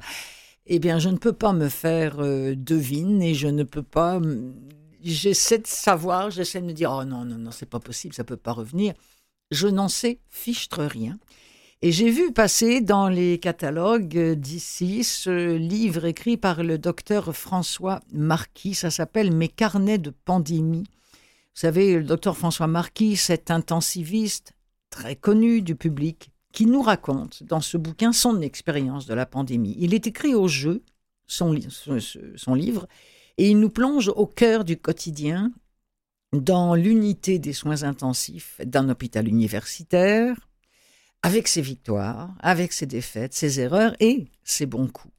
[0.66, 4.20] eh bien je ne peux pas me faire euh, devine et je ne peux pas...
[5.02, 8.22] J'essaie de savoir, j'essaie de me dire, oh non, non, non, c'est pas possible, ça
[8.22, 8.94] peut pas revenir.
[9.50, 11.18] Je n'en sais fichtre rien.
[11.84, 17.98] Et j'ai vu passer dans les catalogues d'ici ce livre écrit par le docteur François
[18.12, 18.74] Marquis.
[18.74, 20.84] Ça s'appelle Mes carnets de pandémie.
[20.84, 24.52] Vous savez, le docteur François Marquis, cet intensiviste
[24.90, 29.74] très connu du public, qui nous raconte dans ce bouquin son expérience de la pandémie.
[29.80, 30.84] Il est écrit au jeu,
[31.26, 31.58] son,
[32.36, 32.86] son livre,
[33.38, 35.50] et il nous plonge au cœur du quotidien,
[36.32, 40.36] dans l'unité des soins intensifs d'un hôpital universitaire,
[41.22, 45.14] avec ses victoires, avec ses défaites, ses erreurs et ses bons coups.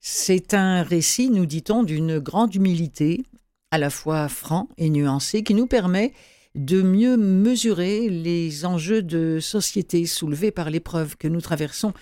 [0.00, 3.24] C'est un récit, nous dit-on, d'une grande humilité,
[3.70, 6.12] à la fois franc et nuancé, qui nous permet
[6.54, 11.92] de mieux mesurer les enjeux de société soulevés par l'épreuve que nous traversons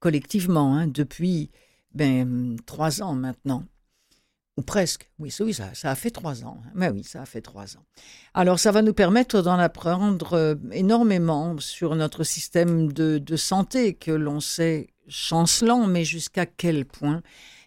[0.00, 1.50] collectivement hein, depuis
[1.94, 3.64] ben, trois ans maintenant.
[4.56, 5.10] Ou presque.
[5.18, 6.62] Oui, oui ça, ça a fait trois ans.
[6.74, 7.84] Mais oui, ça a fait trois ans.
[8.34, 13.94] Alors, ça va nous permettre d'en apprendre euh, énormément sur notre système de, de santé
[13.94, 17.22] que l'on sait chancelant, mais jusqu'à quel point.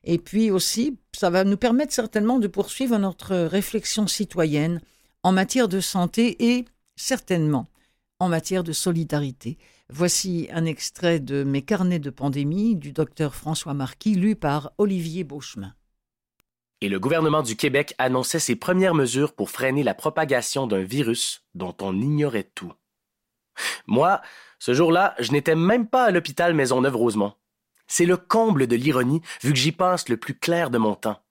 [0.05, 4.79] Et puis aussi, ça va nous permettre certainement de poursuivre notre réflexion citoyenne
[5.23, 7.67] en matière de santé et certainement
[8.19, 9.57] en matière de solidarité.
[9.89, 15.25] Voici un extrait de Mes carnets de pandémie du docteur François Marquis, lu par Olivier
[15.25, 15.73] Beauchemin
[16.81, 21.43] et le gouvernement du Québec annonçait ses premières mesures pour freiner la propagation d'un virus
[21.55, 22.73] dont on ignorait tout.
[23.87, 24.21] Moi,
[24.59, 27.33] ce jour-là, je n'étais même pas à l'hôpital Maisonneuve-Rosemont.
[27.87, 31.21] C'est le comble de l'ironie, vu que j'y passe le plus clair de mon temps.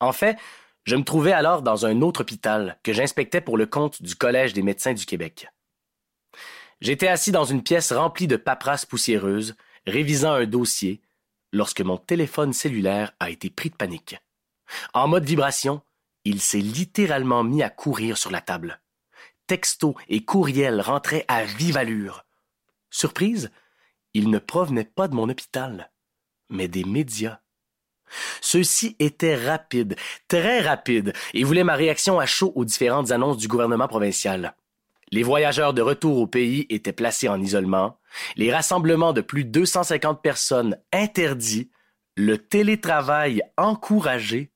[0.00, 0.36] En fait,
[0.84, 4.52] je me trouvais alors dans un autre hôpital que j'inspectais pour le compte du Collège
[4.52, 5.48] des médecins du Québec.
[6.80, 11.00] J'étais assis dans une pièce remplie de paperasses poussiéreuses, révisant un dossier,
[11.52, 14.16] lorsque mon téléphone cellulaire a été pris de panique.
[14.94, 15.82] En mode vibration,
[16.24, 18.80] il s'est littéralement mis à courir sur la table.
[19.46, 22.24] Textos et courriels rentraient à vive allure.
[22.90, 23.50] Surprise,
[24.14, 25.90] ils ne provenaient pas de mon hôpital,
[26.50, 27.40] mais des médias.
[28.40, 29.96] Ceux-ci étaient rapides,
[30.28, 34.54] très rapides, et voulaient ma réaction à chaud aux différentes annonces du gouvernement provincial.
[35.10, 37.98] Les voyageurs de retour au pays étaient placés en isolement,
[38.36, 41.70] les rassemblements de plus de 250 personnes interdits,
[42.16, 44.50] le télétravail encouragé,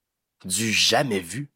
[0.45, 1.51] du jamais vu.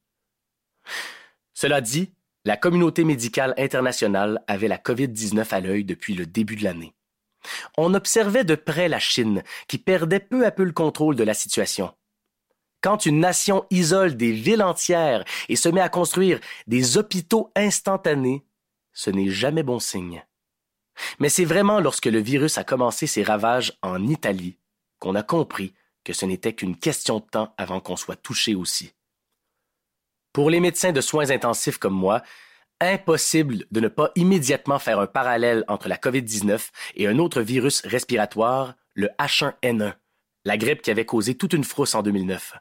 [1.54, 2.12] Cela dit,
[2.44, 6.94] la communauté médicale internationale avait la COVID-19 à l'œil depuis le début de l'année.
[7.76, 11.34] On observait de près la Chine, qui perdait peu à peu le contrôle de la
[11.34, 11.94] situation.
[12.82, 18.44] Quand une nation isole des villes entières et se met à construire des hôpitaux instantanés,
[18.92, 20.24] ce n'est jamais bon signe.
[21.18, 24.58] Mais c'est vraiment lorsque le virus a commencé ses ravages en Italie
[24.98, 25.74] qu'on a compris
[26.06, 28.92] que ce n'était qu'une question de temps avant qu'on soit touché aussi.
[30.32, 32.22] Pour les médecins de soins intensifs comme moi,
[32.80, 37.80] impossible de ne pas immédiatement faire un parallèle entre la COVID-19 et un autre virus
[37.84, 39.94] respiratoire, le H1N1,
[40.44, 42.54] la grippe qui avait causé toute une frousse en 2009.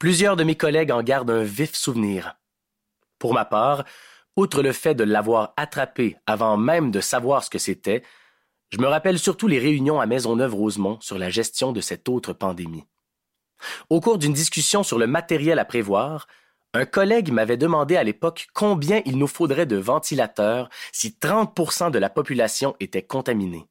[0.00, 2.36] Plusieurs de mes collègues en gardent un vif souvenir.
[3.20, 3.84] Pour ma part,
[4.34, 8.02] outre le fait de l'avoir attrapé avant même de savoir ce que c'était,
[8.70, 12.84] je me rappelle surtout les réunions à Maisonneuve-Rosemont sur la gestion de cette autre pandémie.
[13.90, 16.26] Au cours d'une discussion sur le matériel à prévoir,
[16.72, 21.98] un collègue m'avait demandé à l'époque combien il nous faudrait de ventilateurs si 30% de
[21.98, 23.66] la population était contaminée.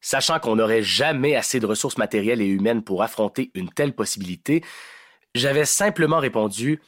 [0.00, 4.64] Sachant qu'on n'aurait jamais assez de ressources matérielles et humaines pour affronter une telle possibilité,
[5.34, 6.80] j'avais simplement répondu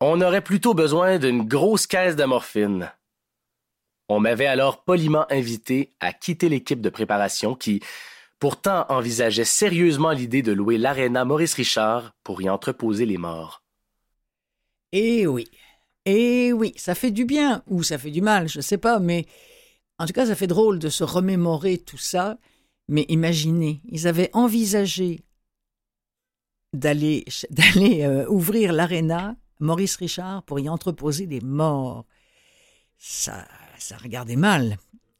[0.00, 2.90] on aurait plutôt besoin d'une grosse caisse de morphine.
[4.08, 7.80] On m'avait alors poliment invité à quitter l'équipe de préparation qui,
[8.38, 13.62] pourtant, envisageait sérieusement l'idée de louer l'aréna Maurice Richard pour y entreposer les morts.
[14.92, 15.48] Eh oui,
[16.04, 18.98] eh oui, ça fait du bien ou ça fait du mal, je ne sais pas,
[18.98, 19.26] mais
[19.98, 22.38] en tout cas, ça fait drôle de se remémorer tout ça.
[22.88, 25.24] Mais imaginez, ils avaient envisagé
[26.72, 27.24] d'aller
[28.02, 32.04] euh, ouvrir l'aréna Maurice Richard pour y entreposer des morts.
[32.98, 33.46] Ça,
[33.84, 34.78] ça regardait mal.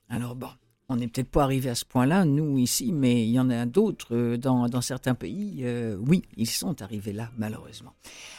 [0.08, 0.48] Alors bon,
[0.88, 3.66] on n'est peut-être pas arrivé à ce point-là, nous ici, mais il y en a
[3.66, 5.60] d'autres euh, dans, certains pays.
[5.62, 7.92] Euh, oui, ils sont arrivés là, malheureusement.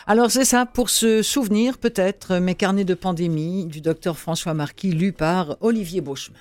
[0.07, 4.91] Alors c'est ça, pour se souvenir peut-être, mes carnets de pandémie du docteur François Marquis,
[4.91, 6.39] lu par Olivier Beauchemin.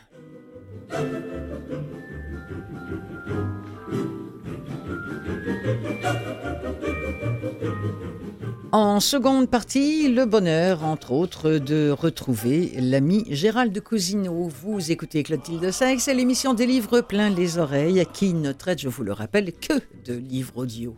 [8.77, 14.49] En seconde partie, le bonheur, entre autres, de retrouver l'ami Gérald de Cousineau.
[14.49, 18.89] Vous écoutez Clotilde Seix, c'est l'émission des livres plein les oreilles, qui ne traite, je
[18.89, 20.97] vous le rappelle, que de livres audio.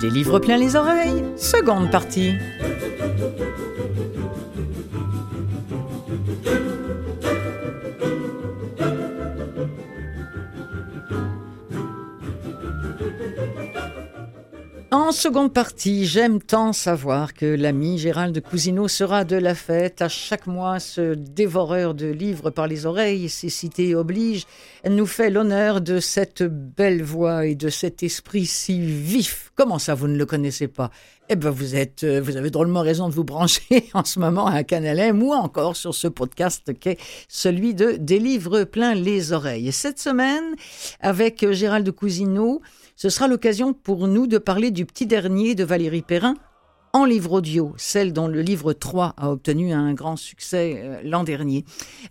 [0.00, 2.32] Des livres plein les oreilles, seconde partie.
[3.04, 3.43] do, do, do.
[15.04, 20.00] En seconde partie, j'aime tant savoir que l'ami Gérald Cousineau sera de la fête.
[20.00, 24.46] À chaque mois, ce dévoreur de livres par les oreilles, cécité oblige,
[24.88, 29.52] nous fait l'honneur de cette belle voix et de cet esprit si vif.
[29.56, 30.90] Comment ça, vous ne le connaissez pas?
[31.28, 34.46] Eh ben, vous êtes, euh, vous avez drôlement raison de vous brancher en ce moment
[34.46, 39.32] à Canal M ou encore sur ce podcast qu'est celui de Des livres plein les
[39.32, 39.70] oreilles.
[39.70, 40.54] cette semaine,
[41.00, 42.62] avec Gérald Cousineau,
[42.96, 46.36] ce sera l'occasion pour nous de parler du petit dernier de Valérie Perrin
[46.94, 51.24] en livre audio, celle dont le livre 3 a obtenu un grand succès euh, l'an
[51.24, 51.64] dernier.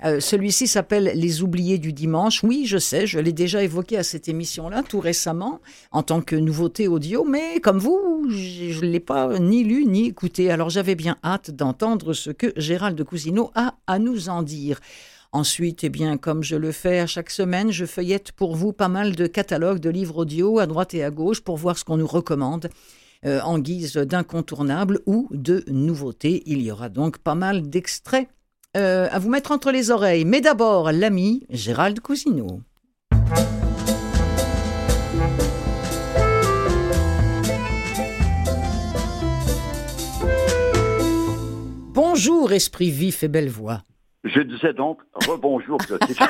[0.03, 2.43] Euh, celui-ci s'appelle Les oubliés du dimanche.
[2.43, 5.61] Oui, je sais, je l'ai déjà évoqué à cette émission-là tout récemment
[5.93, 10.07] en tant que nouveauté audio, mais comme vous, je ne l'ai pas ni lu ni
[10.07, 10.51] écouté.
[10.51, 14.81] Alors j'avais bien hâte d'entendre ce que Gérald de Cousineau a à nous en dire.
[15.33, 18.87] Ensuite, eh bien, comme je le fais à chaque semaine, je feuillette pour vous pas
[18.87, 21.97] mal de catalogues de livres audio à droite et à gauche pour voir ce qu'on
[21.97, 22.69] nous recommande.
[23.25, 26.43] Euh, en guise d'incontournable ou de nouveautés.
[26.45, 28.27] Il y aura donc pas mal d'extraits
[28.77, 30.25] euh, à vous mettre entre les oreilles.
[30.25, 32.61] Mais d'abord, l'ami Gérald Cousineau.
[41.93, 43.83] Bonjour, esprit vif et belle voix.
[44.23, 46.17] Je disais donc rebonjour, Clotilde.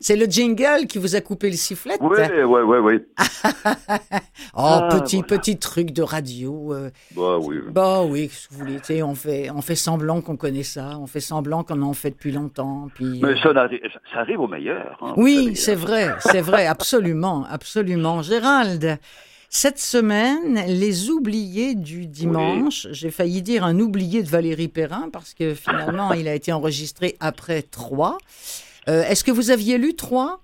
[0.00, 1.96] C'est le jingle qui vous a coupé le sifflet.
[2.00, 3.02] oui, oui, oui, oui.
[4.54, 5.26] oh, Ah, petit, voilà.
[5.38, 6.72] petit truc de radio.
[6.72, 7.56] euh, Bah oui.
[7.70, 11.20] Bah oui, que vous voulez, on fait, on fait semblant qu'on connaît ça, on fait
[11.20, 12.88] semblant qu'on en fait depuis longtemps.
[12.94, 14.96] Puis, Mais euh, ça, arrive au meilleur.
[15.02, 18.22] hein, Oui, c'est vrai, c'est vrai, absolument, absolument.
[18.22, 18.98] Gérald,
[19.56, 25.32] cette semaine, les oubliés du dimanche, j'ai failli dire un oublié de Valérie Perrin parce
[25.32, 28.18] que finalement, il a été enregistré après trois.
[28.88, 30.40] Euh, Est-ce que vous aviez lu trois?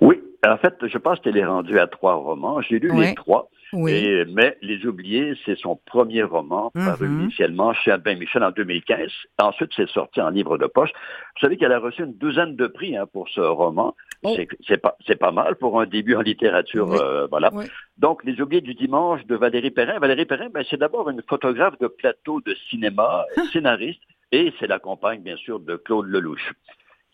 [0.00, 2.60] Oui, en fait, je pense qu'elle est rendue à trois romans.
[2.60, 3.50] J'ai lu les trois.
[3.74, 3.92] Oui.
[3.92, 7.22] Et- mais Les Oubliés, c'est son premier roman, paru Mhm.
[7.22, 9.10] initialement chez Albin Michel en 2015.
[9.38, 10.90] Ensuite, c'est sorti en livre de poche.
[10.92, 13.94] Vous savez qu'elle a reçu une douzaine de prix hein, pour ce roman.
[14.22, 14.34] Oh.
[14.66, 16.88] C'est- pas, mal pour un début en littérature.
[16.88, 16.98] Oui.
[17.00, 17.50] euh, voilà.
[17.52, 17.64] Oui.
[17.98, 19.98] Donc, Les Oubliés du dimanche de Valérie Perrin.
[19.98, 23.40] Valérie Perrin, ben, c'est d'abord une photographe de plateau de cinéma, Ah.
[23.52, 24.00] scénariste,
[24.32, 26.52] et c'est la compagne, bien sûr, de Claude Lelouch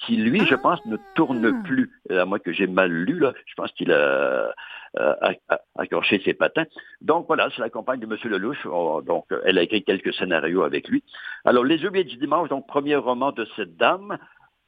[0.07, 1.67] qui, lui, je pense, ne tourne Ah.
[1.67, 1.91] plus.
[2.11, 4.55] Euh, À moi que j'ai mal lu, là, je pense qu'il a,
[4.99, 6.65] euh, a- a- accroché ses patins.
[7.01, 8.17] Donc voilà, c'est la compagne de M.
[8.25, 8.67] Lelouch.
[8.67, 11.03] Oh, donc, elle a écrit quelques scénarios avec lui.
[11.45, 14.19] Alors, Les Oubliés du dimanche, donc premier roman de cette dame,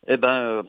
[0.06, 0.62] eh ben, euh,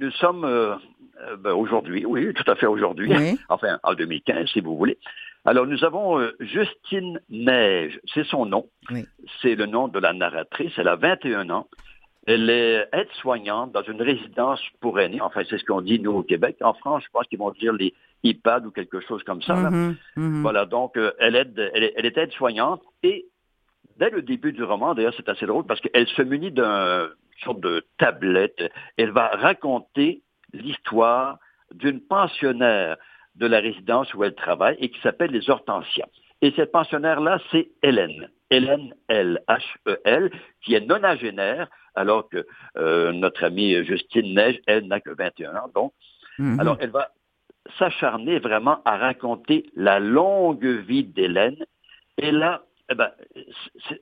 [0.00, 0.74] nous sommes euh,
[1.22, 3.38] euh, ben, aujourd'hui, oui, tout à fait aujourd'hui, Oui.
[3.48, 4.98] enfin en 2015, si vous voulez.
[5.44, 8.66] Alors, nous avons euh, Justine Neige, c'est son nom.
[8.90, 9.04] Oui.
[9.42, 10.72] C'est le nom de la narratrice.
[10.76, 11.68] Elle a 21 ans.
[12.26, 15.20] Elle est aide-soignante dans une résidence pour aînés.
[15.20, 16.56] Enfin, c'est ce qu'on dit, nous, au Québec.
[16.62, 19.54] En France, je pense qu'ils vont dire les EHPAD ou quelque chose comme ça.
[19.54, 19.70] là.
[19.70, 20.42] Mhm, mhm.
[20.42, 22.82] Voilà, donc, euh, elle, aide, elle, est, elle est aide-soignante.
[23.02, 23.26] Et
[23.98, 27.08] dès le début du roman, d'ailleurs, c'est assez drôle parce qu'elle se munit d'une
[27.44, 28.62] sorte de tablette.
[28.96, 31.38] Elle va raconter l'histoire
[31.74, 32.96] d'une pensionnaire
[33.34, 36.06] de la résidence où elle travaille et qui s'appelle les Hortensias.
[36.42, 38.30] Et cette pensionnaire-là, c'est Hélène.
[38.50, 40.30] Hélène, L-H-E-L,
[40.62, 45.70] qui est nonagénaire, alors que euh, notre amie Justine Neige, elle n'a que 21 ans.
[45.74, 45.92] Donc,
[46.38, 46.60] Mhm.
[46.60, 47.08] alors, elle va
[47.78, 51.64] s'acharner vraiment à raconter la longue vie d'Hélène.
[52.18, 53.10] Et là, eh ben,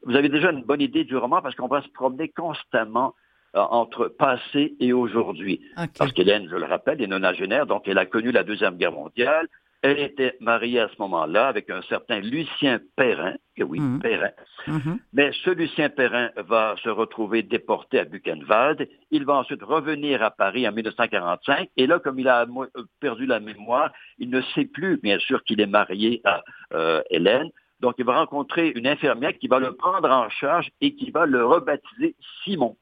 [0.02, 3.14] vous avez déjà une bonne idée du roman parce qu'on va se promener constamment
[3.56, 5.60] euh, entre passé et aujourd'hui.
[5.98, 9.48] Parce qu'Hélène, je le rappelle, est nonagénaire, donc elle a connu la Deuxième Guerre mondiale.
[9.86, 14.00] Elle était mariée à ce moment-là avec un certain Lucien Perrin, que oui, Mhm.
[14.00, 14.30] Perrin.
[14.66, 14.98] Mhm.
[15.12, 18.88] Mais ce Lucien Perrin va se retrouver déporté à Buchenwald.
[19.10, 21.68] Il va ensuite revenir à Paris en 1945.
[21.76, 22.46] Et là, comme il a
[22.98, 26.42] perdu la mémoire, il ne sait plus, bien sûr, qu'il est marié à
[26.72, 27.50] euh, Hélène.
[27.80, 31.26] Donc, il va rencontrer une infirmière qui va le prendre en charge et qui va
[31.26, 32.74] le rebaptiser Simon.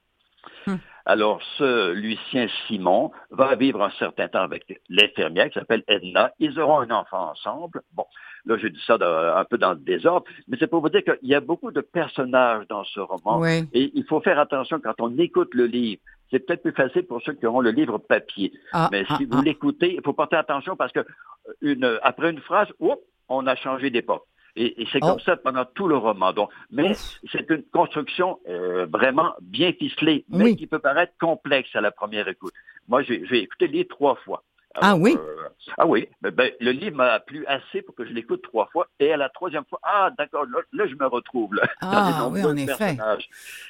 [0.68, 0.76] Hmm.
[1.04, 6.32] Alors, ce Lucien Simon va vivre un certain temps avec l'infirmière qui s'appelle Edna.
[6.38, 7.82] Ils auront un enfant ensemble.
[7.94, 8.04] Bon,
[8.46, 11.28] là, je dis ça un peu dans le désordre, mais c'est pour vous dire qu'il
[11.28, 13.44] y a beaucoup de personnages dans ce roman.
[13.44, 16.00] Et il faut faire attention quand on écoute le livre.
[16.30, 18.52] C'est peut-être plus facile pour ceux qui auront le livre papier.
[18.72, 19.42] Ah, Mais ah, si vous ah.
[19.44, 23.54] l'écoutez, il faut porter attention parce que euh, une, après une phrase, oups, on a
[23.54, 24.24] changé d'époque.
[24.54, 25.06] Et, et c'est Oh.
[25.12, 26.32] comme ça pendant tout le roman.
[26.32, 26.92] Donc, mais
[27.30, 30.56] c'est une construction euh, vraiment bien ficelée, mais Oui.
[30.56, 32.52] qui peut paraître complexe à la première écoute.
[32.88, 34.42] Moi, j'ai écouté le livre trois fois.
[34.76, 35.14] Ah oui?
[35.18, 36.08] euh, ah oui.
[36.22, 38.86] Ben, le livre m'a plu assez pour que je l'écoute trois fois.
[39.00, 41.54] Et à la troisième fois, ah d'accord, là, là, je me retrouve.
[41.54, 42.66] Là, dans Ah, les oui, en effet.
[42.96, 43.28] personnages.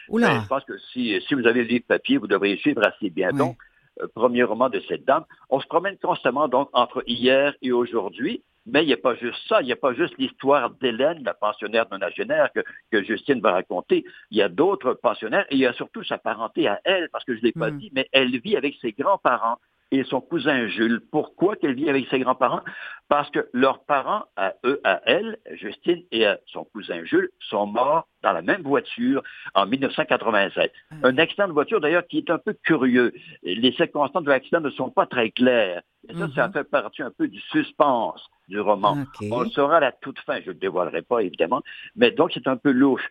[0.08, 0.28] Oula.
[0.28, 3.10] Ben, je pense que si, si vous avez le livre papier, vous devriez suivre assez
[3.10, 3.30] bien.
[3.32, 3.38] Oui.
[3.38, 3.56] Donc,
[4.00, 5.24] euh, premier roman de cette dame.
[5.50, 8.42] On se promène constamment donc entre hier et aujourd'hui.
[8.66, 11.34] Mais il n'y a pas juste ça, il n'y a pas juste l'histoire d'Hélène, la
[11.34, 12.60] pensionnaire nonagénaire que,
[12.92, 14.04] que Justine va raconter.
[14.30, 17.24] Il y a d'autres pensionnaires et il y a surtout sa parenté à elle, parce
[17.24, 17.78] que je ne l'ai pas Hmm.
[17.78, 19.58] dit, mais elle vit avec ses grands-parents
[19.92, 21.00] et son cousin Jules.
[21.12, 22.62] Pourquoi qu'elle vit avec ses grands-parents?
[23.08, 27.66] Parce que leurs parents, à eux, à elle, Justine et à son cousin Jules, sont
[27.66, 29.22] morts dans la même voiture
[29.54, 30.72] en 1987.
[30.90, 30.94] Ah.
[31.04, 33.12] Un accident de voiture, d'ailleurs, qui est un peu curieux.
[33.42, 35.82] Les circonstances de l'accident ne sont pas très claires.
[36.08, 38.96] Et ça, ça fait partie un peu du suspense du roman.
[39.30, 41.62] On le saura à la toute fin, je ne le dévoilerai pas, évidemment.
[41.94, 43.06] Mais donc, c'est un peu louche.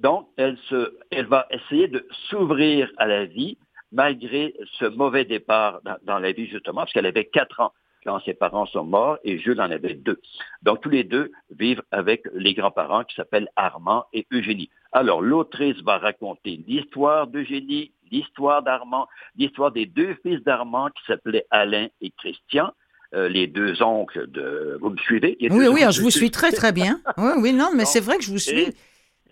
[0.00, 3.56] Donc, elle, se, elle va essayer de s'ouvrir à la vie,
[3.94, 7.72] malgré ce mauvais départ dans, dans la vie, justement, parce qu'elle avait quatre ans
[8.04, 10.20] quand ses parents sont morts et Jules en avait deux.
[10.62, 14.70] Donc, tous les deux vivent avec les grands-parents qui s'appellent Armand et Eugénie.
[14.92, 21.46] Alors, l'autrice va raconter l'histoire d'Eugénie, l'histoire d'Armand, l'histoire des deux fils d'Armand qui s'appelaient
[21.50, 22.72] Alain et Christian,
[23.14, 24.78] euh, les deux oncles de...
[24.80, 25.36] Vous me suivez?
[25.40, 27.00] Oui, oui, je vous suis très, très bien.
[27.16, 28.60] Oui, oui, non, mais c'est vrai que je vous suis.
[28.60, 28.74] Et,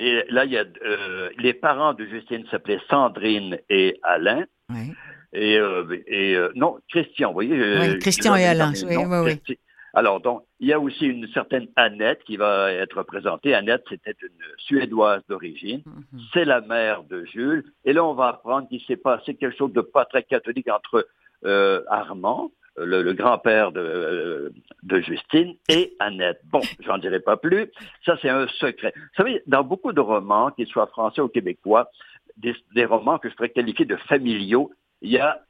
[0.03, 4.45] et là, il y a euh, les parents de Justine s'appelaient Sandrine et Alain.
[5.33, 7.79] Et, euh, et euh, non, Christian, vous voyez.
[7.79, 9.39] Oui, Christian et l'ai Alain, oui,
[9.95, 13.55] Alors, donc, il y a aussi une certaine Annette qui va être représentée.
[13.55, 15.83] Annette, c'était une Suédoise d'origine.
[15.87, 16.21] Mhm.
[16.33, 17.65] C'est la mère de Jules.
[17.85, 21.07] Et là, on va apprendre qu'il s'est passé quelque chose de pas très catholique entre
[21.89, 24.53] Armand, le, grand-père de,
[24.83, 26.41] de, Justine, et Annette.
[26.51, 27.71] Bon, j'en dirai pas plus.
[28.05, 28.93] Ça, c'est un secret.
[28.97, 31.91] Vous savez, dans beaucoup de romans, qu'ils soient français ou québécois,
[32.37, 34.71] des, des romans que je pourrais qualifier de familiaux,
[35.03, 35.43] il y a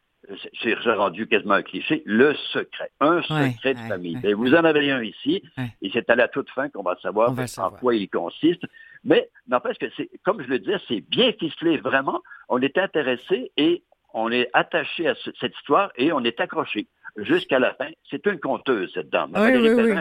[0.62, 4.18] c'est rendu quasiment un cliché, le secret, un secret de famille.
[4.22, 5.42] et vous en avez un ici,
[5.82, 8.62] et c'est à la toute fin qu'on va savoir en quoi il consiste.
[9.02, 12.22] Mais n'empêche que c'est, comme je le disais, c'est bien ficelé, vraiment.
[12.48, 13.82] On est intéressé et
[14.14, 16.86] on est attaché à cette histoire et on est accroché
[17.16, 17.88] jusqu'à la fin.
[18.10, 19.32] C'est une conteuse, cette dame.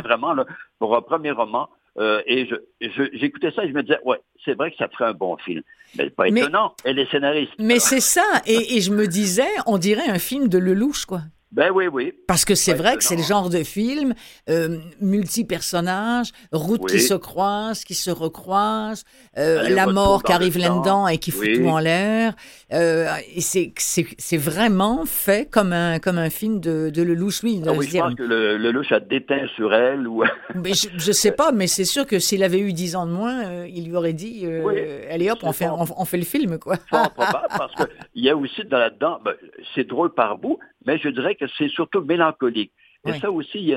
[0.01, 0.35] vraiment,
[0.79, 2.49] pour un premier roman, euh, et
[2.79, 5.61] j'écoutais ça et je me disais, ouais, c'est vrai que ça ferait un bon film.
[5.97, 7.51] Mais pas étonnant, elle est scénariste.
[7.59, 11.21] Mais c'est ça, et, et, je me disais, on dirait un film de Lelouch, quoi.
[11.51, 12.13] Ben oui, oui.
[12.27, 14.13] Parce que c'est vrai que c'est le genre de film
[14.49, 19.03] euh, multi-personnages, routes qui se croisent, qui se recroisent,
[19.37, 22.35] euh, la mort qui arrive là-dedans et qui fout tout en l'air.
[22.71, 27.43] Euh, c'est vraiment fait comme un, comme un film de, de Lelouch.
[27.43, 30.07] Oui, ah oui je pense que le, Lelouch a déteint sur elle.
[30.07, 30.23] Ou...
[30.55, 33.11] mais je, ne sais pas, mais c'est sûr que s'il avait eu dix ans de
[33.11, 36.59] moins, il lui aurait dit euh, Allez hop, on fait, on, fait le film.
[36.59, 36.77] quoi.
[36.87, 39.33] probable, parce qu'il y a aussi là-dedans, ben,
[39.75, 42.71] c'est drôle par bout, mais je dirais que c'est surtout mélancolique.
[43.07, 43.73] Et ça aussi,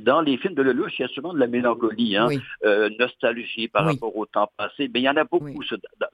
[0.00, 2.28] dans les films de Lelouch, il y a souvent de la mélancolie, hein,
[2.64, 4.90] euh, nostalgie par rapport au temps passé.
[4.92, 5.62] Mais il y en a beaucoup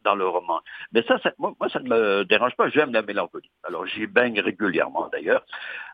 [0.04, 0.60] dans le roman.
[0.92, 2.68] Mais ça, moi, ça ne me dérange pas.
[2.70, 3.50] J'aime la mélancolie.
[3.64, 5.44] Alors, j'y baigne régulièrement, d'ailleurs.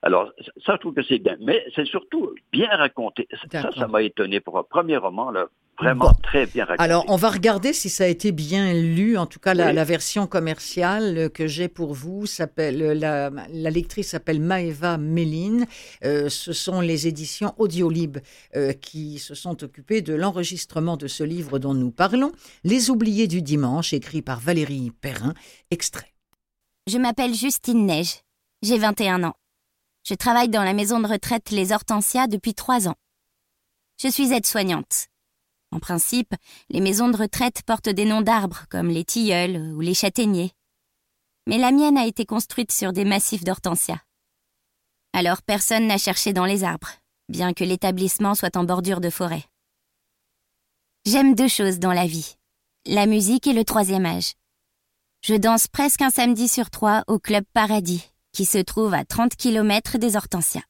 [0.03, 0.31] Alors,
[0.67, 1.37] ça, je trouve que c'est bien.
[1.41, 3.27] Mais c'est surtout bien raconté.
[3.51, 5.31] Ça, ça m'a étonné pour un premier roman.
[5.31, 5.49] Là,
[5.79, 6.83] Vraiment très bien raconté.
[6.83, 9.17] Alors, on va regarder si ça a été bien lu.
[9.17, 14.41] En tout cas, la, version commerciale que j'ai pour vous s'appelle la, la, lectrice s'appelle
[14.41, 15.67] Maeva Méline.
[16.05, 18.19] Euh, ce sont les éditions Audiolib
[18.57, 22.33] euh, qui se sont occupées de l'enregistrement de ce livre dont nous parlons,
[22.65, 25.35] Les oubliés du dimanche, écrit par Valérie Perrin.
[25.71, 26.13] Extrait.
[26.89, 28.23] Je m'appelle Justine Neige.
[28.63, 29.35] J'ai 21 ans.
[30.05, 32.97] Je travaille dans la maison de retraite Les Hortensias depuis trois ans.
[34.03, 35.09] Je suis aide-soignante.
[35.71, 36.35] En principe,
[36.71, 40.53] les maisons de retraite portent des noms d'arbres comme les tilleuls ou les châtaigniers.
[41.47, 44.03] Mais la mienne a été construite sur des massifs d'hortensia.
[45.13, 46.91] Alors personne n'a cherché dans les arbres,
[47.29, 49.45] bien que l'établissement soit en bordure de forêt.
[51.07, 52.37] J'aime deux choses dans la vie,
[52.87, 54.35] la musique et le troisième âge.
[55.21, 59.35] Je danse presque un samedi sur trois au Club Paradis, qui se trouve à 30
[59.35, 60.63] km des hortensias.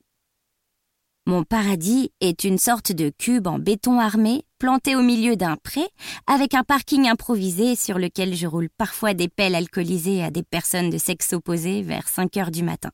[1.28, 5.82] Mon paradis est une sorte de cube en béton armé planté au milieu d'un pré
[6.26, 10.88] avec un parking improvisé sur lequel je roule parfois des pelles alcoolisées à des personnes
[10.88, 12.90] de sexe opposé vers 5 heures du matin.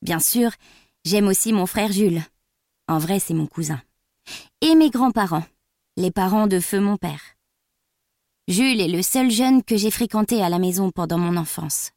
[0.00, 0.50] Bien sûr,
[1.04, 2.22] j'aime aussi mon frère Jules.
[2.88, 3.82] En vrai, c'est mon cousin.
[4.62, 5.44] Et mes grands-parents,
[5.98, 7.36] les parents de feu mon père.
[8.48, 11.90] Jules est le seul jeune que j'ai fréquenté à la maison pendant mon enfance.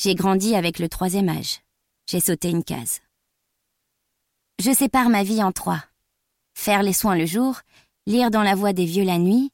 [0.00, 1.60] J'ai grandi avec le troisième âge.
[2.08, 3.02] J'ai sauté une case.
[4.60, 5.82] Je sépare ma vie en trois.
[6.52, 7.60] Faire les soins le jour,
[8.06, 9.52] lire dans la voix des vieux la nuit,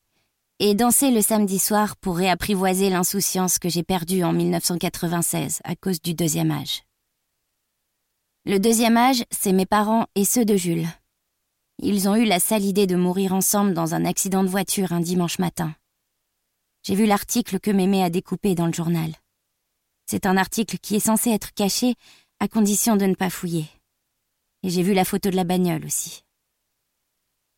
[0.58, 6.02] et danser le samedi soir pour réapprivoiser l'insouciance que j'ai perdue en 1996 à cause
[6.02, 6.82] du deuxième âge.
[8.46, 10.88] Le deuxième âge, c'est mes parents et ceux de Jules.
[11.80, 14.98] Ils ont eu la sale idée de mourir ensemble dans un accident de voiture un
[15.00, 15.72] dimanche matin.
[16.82, 19.12] J'ai vu l'article que Mémé a découpé dans le journal.
[20.06, 21.94] C'est un article qui est censé être caché
[22.40, 23.66] à condition de ne pas fouiller.
[24.66, 26.24] J'ai vu la photo de la bagnole aussi.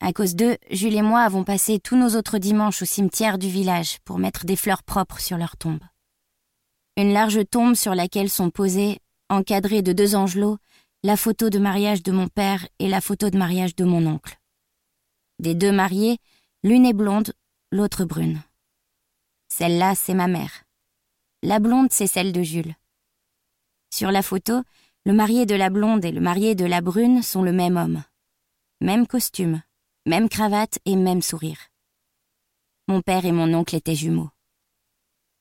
[0.00, 3.48] À cause d'eux, Jules et moi avons passé tous nos autres dimanches au cimetière du
[3.48, 5.82] village pour mettre des fleurs propres sur leur tombe.
[6.98, 8.98] Une large tombe sur laquelle sont posées,
[9.30, 10.59] encadrées de deux angelots,
[11.02, 14.38] la photo de mariage de mon père et la photo de mariage de mon oncle.
[15.38, 16.18] Des deux mariés,
[16.62, 17.32] l'une est blonde,
[17.72, 18.42] l'autre brune.
[19.48, 20.64] Celle-là, c'est ma mère.
[21.42, 22.74] La blonde, c'est celle de Jules.
[23.90, 24.62] Sur la photo,
[25.09, 28.04] le marié de la blonde et le marié de la brune sont le même homme.
[28.82, 29.62] Même costume,
[30.04, 31.56] même cravate et même sourire.
[32.88, 34.28] Mon père et mon oncle étaient jumeaux.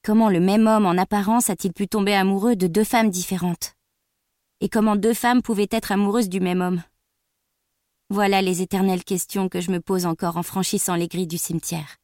[0.04, 3.74] Comment le même homme en apparence a-t-il pu tomber amoureux de deux femmes différentes?
[4.62, 6.82] Et comment deux femmes pouvaient être amoureuses du même homme?
[8.10, 11.98] Voilà les éternelles questions que je me pose encore en franchissant les grilles du cimetière.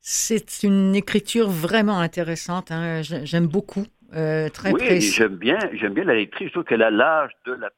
[0.00, 3.02] C'est une écriture vraiment intéressante, hein.
[3.02, 3.84] j'aime beaucoup.
[4.14, 6.48] Euh, très oui, j'aime bien, j'aime bien la lectrice.
[6.48, 7.70] Je trouve qu'elle a l'âge de la,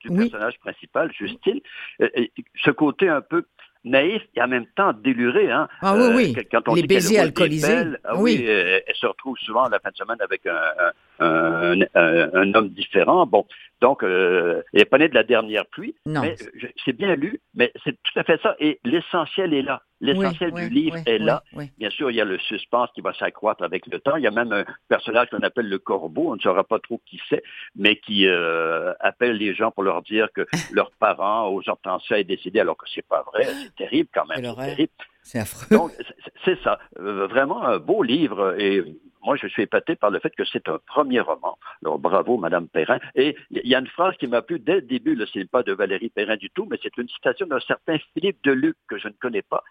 [0.00, 1.60] du personnage principal, Justine.
[2.00, 2.08] Euh,
[2.54, 3.44] ce côté un peu
[3.84, 5.50] naïf et en même temps déluré.
[5.50, 5.68] Hein.
[5.80, 6.34] Ah oui, oui.
[6.36, 7.66] Euh, quand on les dit baisers alcoolisés.
[7.66, 8.36] pelles, ah oui.
[8.38, 12.54] oui, euh, elle se retrouve souvent la fin de semaine avec un, un, un, un
[12.54, 13.26] homme différent.
[13.26, 13.46] Bon,
[13.80, 15.94] donc, euh, elle n'est pas née de la dernière pluie.
[16.04, 16.20] Non.
[16.20, 16.36] Mais
[16.84, 18.54] c'est bien lu, mais c'est tout à fait ça.
[18.58, 19.82] Et l'essentiel est là.
[20.02, 21.42] L'essentiel Oui, du oui, livre oui, est là.
[21.78, 24.16] Bien sûr, il y a le suspense qui va s'accroître avec le temps.
[24.16, 27.00] Il y a même un personnage qu'on appelle le corbeau, on ne saura pas trop
[27.06, 27.42] qui c'est,
[27.74, 32.24] mais qui euh, appelle les gens pour leur dire que leurs parents aux Hortensia est
[32.24, 33.44] décédé, alors que c'est pas vrai.
[33.44, 34.44] C'est terrible quand même.
[34.44, 34.92] C'est terrible.
[35.22, 35.66] C'est affreux.
[35.76, 35.92] Donc,
[36.44, 36.78] c'est- ça.
[36.98, 38.54] Euh, vraiment un beau livre.
[38.58, 38.82] Et
[39.22, 41.58] moi, je suis épaté par le fait que c'est un premier roman.
[41.84, 42.98] Alors, bravo, Madame Perrin.
[43.14, 45.16] Et il y a une phrase qui m'a plu dès le début.
[45.32, 48.38] Ce n'est pas de Valérie Perrin du tout, mais c'est une citation d'un certain Philippe
[48.44, 49.62] Deluc que je ne connais pas.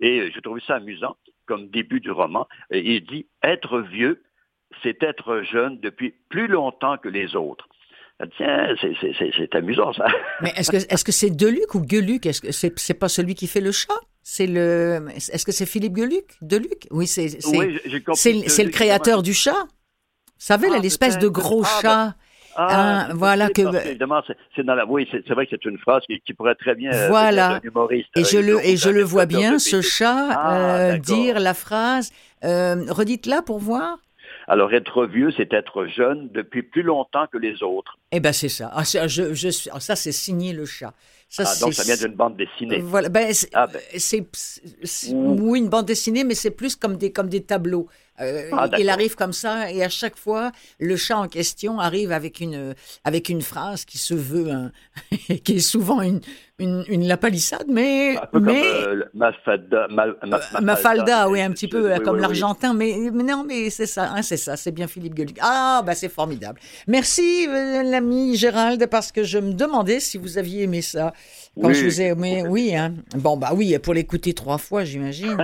[0.00, 2.46] Et j'ai trouvé ça amusant comme début du roman.
[2.70, 4.22] Et il dit Être vieux,
[4.82, 7.66] c'est être jeune depuis plus longtemps que les autres.
[8.20, 10.06] Ah, Tiens, c'est- c'est c'est- c'est amusant, ça.
[10.42, 12.26] Mais est-ce que est-ce que c'est Deluc ou Gueluc?
[12.26, 13.94] Est-ce que c'est c'est pas celui qui fait le chat?
[14.30, 16.86] C'est le Est-ce que c'est Philippe Gueluc Deluc?
[16.90, 17.78] Oui, c'est c'est Oui,
[18.62, 19.56] le- créateur du chat.
[19.62, 22.14] Vous savez, Ah, l'espèce de gros Ah, chat.
[22.54, 24.84] Ah, Hein, voilà que- évidemment, c'est- dans la.
[24.84, 26.92] Oui, c'est vrai que c'est une phrase qui, qui pourrait très bien.
[26.92, 27.48] euh, Voilà.
[27.48, 28.08] venir d'un humoriste.
[28.16, 31.54] Et Euh, je le et je le vois bien, ce chat Ah, euh, dire la
[31.54, 32.12] phrase.
[32.44, 33.96] Euh, Redites-la pour voir.
[34.46, 37.96] Alors, être vieux, c'est être jeune depuis plus longtemps que les autres.
[38.12, 38.70] Eh ben c'est ça.
[38.74, 40.92] Ah, je, je ah, ça c'est signé le chat.
[41.30, 42.78] Ça, Ah, donc, ça vient d'une bande dessinée.
[42.80, 43.80] Voilà, ben, c'est, Ah, ben.
[43.98, 44.26] c'est-
[44.82, 45.36] c'est- Ouh.
[45.40, 47.86] oui, une bande dessinée, mais c'est plus comme des, comme des tableaux.
[48.20, 52.10] Euh, Ah, il arrive comme ça, et à chaque fois, le chat en question arrive
[52.12, 54.72] avec une, avec une phrase qui se veut, un-
[55.44, 56.20] qui est souvent une,
[56.58, 59.86] une, une lapalissade, mais, Un peu mais comme euh, le Mafalda.
[59.90, 62.22] Ma, ma- euh, Mafalda, oui, un petit peu euh, Oui, comme oui, oui.
[62.22, 65.36] l'argentin, mais, mais non, mais c'est ça, hein, c'est ça, c'est bien Philippe Gueluc.
[65.40, 66.58] Ah, bah c'est formidable.
[66.88, 71.12] Merci, euh, l'ami Gérald, parce que je me demandais si vous aviez aimé ça.
[71.60, 71.74] Quand Oui.
[71.74, 72.94] je vous ai aimé, oui, hein.
[73.16, 75.36] Bon, bah oui, pour l'écouter trois fois, j'imagine.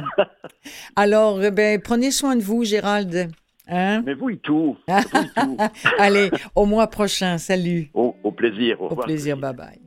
[0.97, 3.31] Alors, eh ben, prenez soin de vous, Gérald.
[3.67, 4.03] Hein?
[4.05, 4.77] Mais vous et tout.
[4.87, 5.57] Vous et tout.
[5.99, 7.91] Allez, au mois prochain, salut.
[7.95, 8.81] Au, au plaisir.
[8.81, 9.07] Au, Au revoir.
[9.07, 9.81] plaisir, bye bye.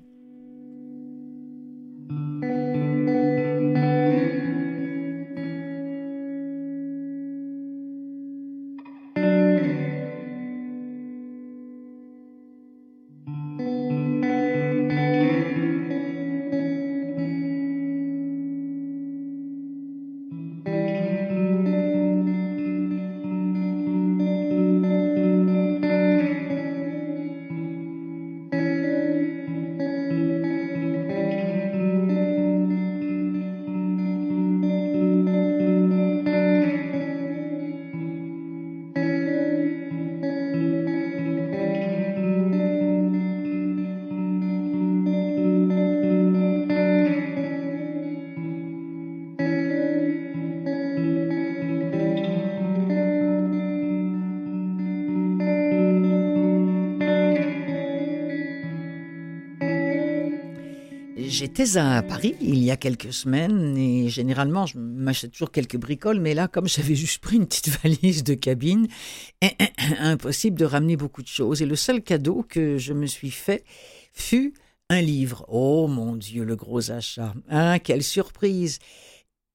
[61.39, 66.19] J'étais à Paris il y a quelques semaines et généralement je m'achète toujours quelques bricoles,
[66.19, 68.87] mais là comme j'avais juste pris une petite valise de cabine,
[69.99, 71.61] impossible de ramener beaucoup de choses.
[71.61, 73.63] Et le seul cadeau que je me suis fait
[74.13, 74.55] fut
[74.89, 75.45] un livre.
[75.47, 77.35] Oh mon Dieu, le gros achat.
[77.49, 78.79] Hein, quelle surprise.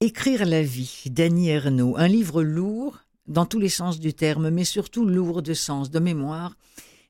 [0.01, 4.65] Écrire la vie d'Annie Ernaux, un livre lourd dans tous les sens du terme, mais
[4.65, 6.55] surtout lourd de sens, de mémoire,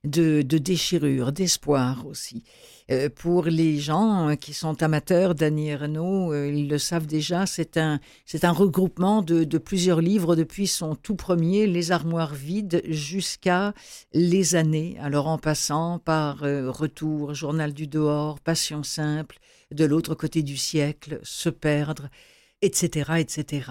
[0.03, 2.43] de, de déchirure, d'espoir aussi.
[2.91, 7.45] Euh, pour les gens euh, qui sont amateurs d'Annie Ernaux, euh, ils le savent déjà,
[7.45, 12.33] c'est un, c'est un regroupement de, de plusieurs livres depuis son tout premier, Les Armoires
[12.33, 13.73] Vides, jusqu'à
[14.13, 19.39] Les Années, alors en passant par Retour, Journal du dehors, Passion simple,
[19.71, 22.09] De l'autre côté du siècle, Se perdre,
[22.61, 23.61] etc., etc.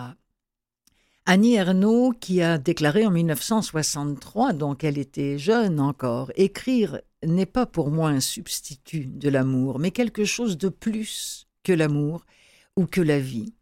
[1.25, 7.65] Annie Ernaux, qui a déclaré en 1963, donc elle était jeune encore, écrire n'est pas
[7.65, 12.27] pour moi un substitut de l'amour, mais quelque chose de plus que l'amour
[12.77, 13.55] ou que la vie.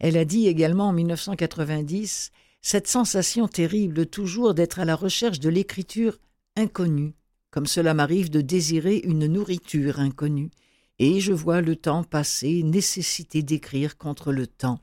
[0.00, 5.48] Elle a dit également en 1990 cette sensation terrible toujours d'être à la recherche de
[5.48, 6.18] l'écriture
[6.56, 7.14] inconnue,
[7.52, 10.50] comme cela m'arrive de désirer une nourriture inconnue,
[10.98, 14.80] et je vois le temps passer, nécessité d'écrire contre le temps,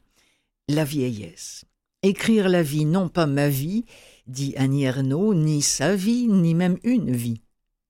[0.70, 1.66] la vieillesse.
[2.06, 3.86] Écrire la vie, non pas ma vie,
[4.28, 7.42] dit Annie Ernaux, ni sa vie, ni même une vie.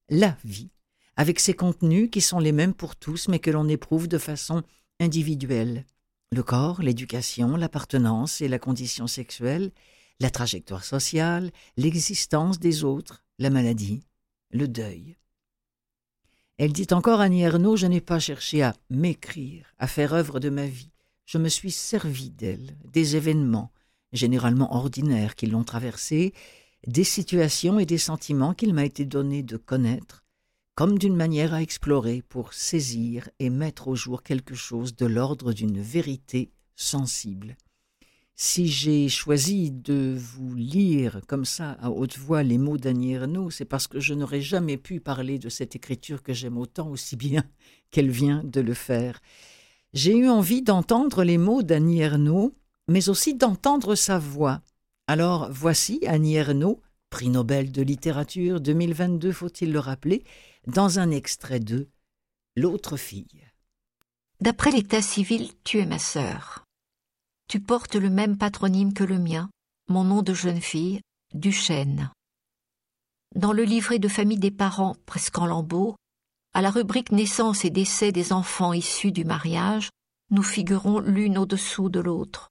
[0.08, 0.70] La vie,
[1.16, 4.62] avec ses contenus qui sont les mêmes pour tous, mais que l'on éprouve de façon
[5.00, 5.88] individuelle.
[6.32, 9.72] Le corps, l'éducation, l'appartenance et la condition sexuelle,
[10.20, 14.04] la trajectoire sociale, l'existence des autres, la maladie,
[14.52, 15.18] le deuil.
[16.60, 20.50] Elle dit encore Annie Ernaux, je n'ai pas cherché à m'écrire, à faire œuvre de
[20.50, 20.92] ma vie.
[21.26, 23.72] je me suis servi d'elle, des événements,
[24.14, 26.34] généralement ordinaires, qui l'ont traversée,
[26.88, 30.24] des situations et des sentiments qu'il m'a été donné de connaître,
[30.76, 35.54] comme d'une manière à explorer pour saisir et mettre au jour quelque chose de l'ordre
[35.54, 37.58] d'une vérité sensible.
[38.36, 43.52] Si j'ai choisi de vous lire comme ça à haute voix les mots d'Annie Ernaux,
[43.52, 47.16] c'est parce que je n'aurais jamais pu parler de cette écriture que j'aime autant aussi
[47.16, 47.44] bien
[47.92, 49.22] qu'elle vient de le faire.
[49.94, 52.02] J'ai eu envie d'entendre les mots d'Annie
[52.88, 54.62] mais aussi d'entendre sa voix.
[55.08, 60.24] Alors voici Annie Ernaux, prix Nobel de littérature 2022, faut-il le rappeler,
[60.68, 61.90] dans un extrait de
[62.56, 63.44] L'autre fille.
[64.40, 66.66] D'après l'état civil, tu es ma sœur.
[67.48, 69.50] Tu portes le même patronyme que le mien,
[69.90, 71.02] mon nom de jeune fille,
[71.34, 72.12] Duchesne.
[73.36, 75.96] Dans le livret de famille des parents, presque en lambeaux,
[76.54, 79.90] à la rubrique naissance et décès des enfants issus du mariage,
[80.30, 82.50] nous figurons l'une au-dessous de l'autre.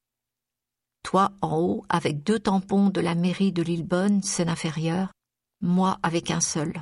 [1.03, 5.13] Toi en haut avec deux tampons de la mairie de Lillebonne, scène inférieure,
[5.61, 6.81] moi avec un seul.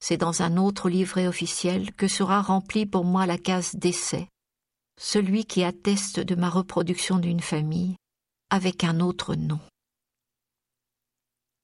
[0.00, 4.28] C'est dans un autre livret officiel que sera remplie pour moi la case décès,
[4.98, 7.96] celui qui atteste de ma reproduction d'une famille,
[8.50, 9.60] avec un autre nom.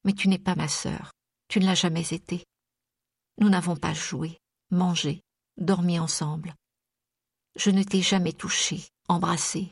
[0.04, 1.12] Mais tu n'es pas ma sœur,
[1.48, 2.44] tu ne l'as jamais été.
[3.38, 4.38] Nous n'avons pas joué,
[4.70, 5.22] mangé,
[5.56, 6.54] dormi ensemble.
[7.56, 9.70] Je ne t'ai jamais touché, embrassé.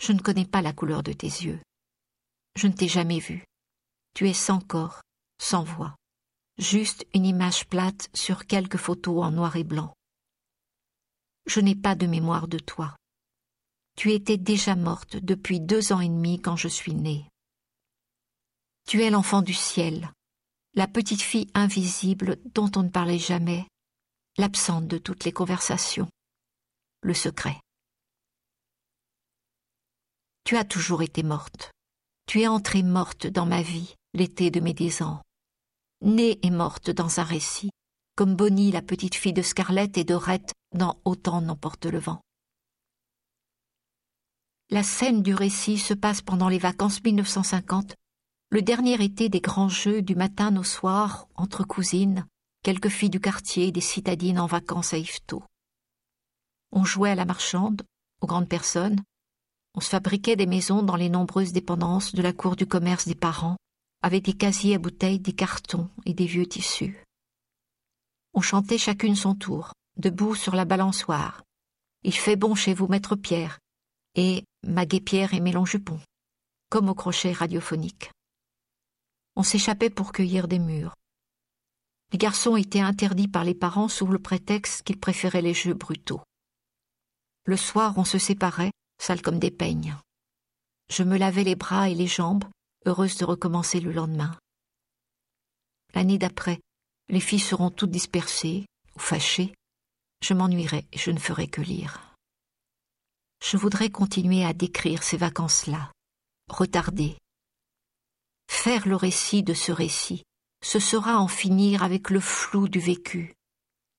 [0.00, 1.60] Je ne connais pas la couleur de tes yeux.
[2.56, 3.44] Je ne t'ai jamais vu.
[4.14, 5.02] Tu es sans corps,
[5.38, 5.94] sans voix.
[6.58, 9.92] Juste une image plate sur quelques photos en noir et blanc.
[11.46, 12.96] Je n'ai pas de mémoire de toi.
[13.96, 17.28] Tu étais déjà morte depuis deux ans et demi quand je suis née.
[18.88, 20.10] Tu es l'enfant du ciel,
[20.74, 23.66] la petite fille invisible dont on ne parlait jamais,
[24.38, 26.08] l'absente de toutes les conversations,
[27.02, 27.60] le secret.
[30.50, 31.70] Tu as toujours été morte.
[32.26, 35.22] Tu es entrée morte dans ma vie, l'été de mes dix ans.
[36.00, 37.70] Née et morte dans un récit,
[38.16, 42.20] comme Bonnie, la petite fille de Scarlett et Dorette dans Autant n'emporte le vent.
[44.70, 47.94] La scène du récit se passe pendant les vacances 1950,
[48.50, 52.26] le dernier été des grands jeux du matin au soir entre cousines,
[52.64, 55.44] quelques filles du quartier et des citadines en vacances à Yvetot.
[56.72, 57.84] On jouait à la marchande,
[58.20, 59.00] aux grandes personnes,
[59.74, 63.14] on se fabriquait des maisons dans les nombreuses dépendances de la cour du commerce des
[63.14, 63.56] parents,
[64.02, 67.04] avec des casiers à bouteilles, des cartons et des vieux tissus.
[68.32, 71.42] On chantait chacune son tour, debout sur la balançoire.
[72.02, 73.58] Il fait bon chez vous, maître Pierre,
[74.14, 76.00] et ma guépière et mes jupons,
[76.68, 78.10] comme au crochet radiophonique.
[79.36, 80.94] On s'échappait pour cueillir des murs.
[82.12, 86.22] Les garçons étaient interdits par les parents sous le prétexte qu'ils préféraient les jeux brutaux.
[87.44, 89.96] Le soir, on se séparait, sale comme des peignes.
[90.90, 92.44] Je me lavais les bras et les jambes,
[92.86, 94.36] heureuse de recommencer le lendemain.
[95.94, 96.60] L'année d'après,
[97.08, 99.54] les filles seront toutes dispersées ou fâchées.
[100.22, 102.10] Je m'ennuierai et je ne ferai que lire
[103.42, 105.92] je voudrais continuer à décrire ces vacances-là,
[106.48, 107.16] retarder.
[108.48, 110.22] Faire le récit de ce récit,
[110.62, 113.34] ce sera en finir avec le flou du vécu,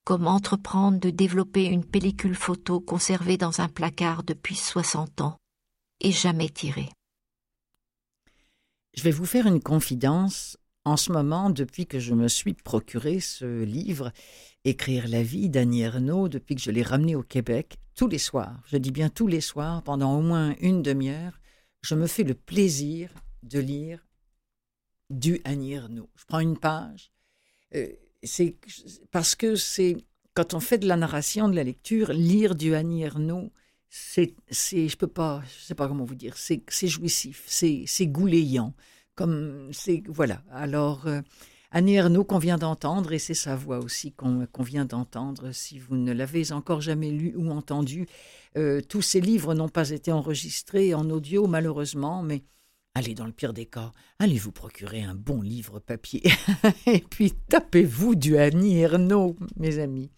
[0.03, 5.37] comme entreprendre de développer une pellicule photo conservée dans un placard depuis soixante ans
[5.99, 6.89] et jamais tirée.
[8.95, 10.57] Je vais vous faire une confidence.
[10.83, 14.11] En ce moment, depuis que je me suis procuré ce livre,
[14.63, 18.61] Écrire la vie d'Annie Ernaux, depuis que je l'ai ramené au Québec, tous les soirs,
[18.67, 21.39] je dis bien tous les soirs, pendant au moins une demi-heure,
[21.81, 24.05] je me fais le plaisir de lire
[25.09, 25.77] du Annie.
[26.15, 27.11] Je prends une page.
[27.73, 27.87] Euh,
[28.23, 28.55] c'est
[29.11, 29.97] parce que c'est
[30.33, 33.51] quand on fait de la narration, de la lecture, lire du Annie Ernaux,
[33.89, 38.11] c'est, c'est, je peux pas, je sais pas comment vous dire, c'est, jouissif, c'est, c'est
[39.15, 40.41] comme c'est, voilà.
[40.49, 41.21] Alors, euh,
[41.71, 45.51] Annie Ernaux qu'on vient d'entendre, et c'est sa voix aussi qu'on vient d'entendre.
[45.51, 48.07] Si vous ne l'avez encore jamais lu ou entendu,
[48.57, 52.43] euh, tous ces livres n'ont pas été enregistrés en audio malheureusement, mais
[52.95, 56.23] allez dans le pire des cas, allez vous procurer un bon livre papier,
[56.87, 60.09] et puis tapez-vous du Annie Ernaux, mes amis.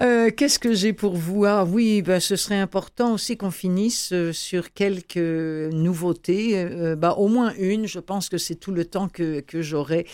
[0.00, 1.44] Euh, qu'est-ce que j'ai pour vous?
[1.44, 6.58] Ah oui, bah, ce serait important aussi qu'on finisse euh, sur quelques nouveautés.
[6.58, 10.06] Euh, bah, au moins une, je pense que c'est tout le temps que, que j'aurai.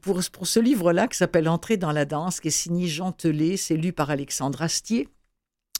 [0.00, 3.56] pour, pour ce livre-là, qui s'appelle Entrer dans la danse, qui est signé Jean Telet,
[3.56, 5.08] c'est lu par Alexandre Astier.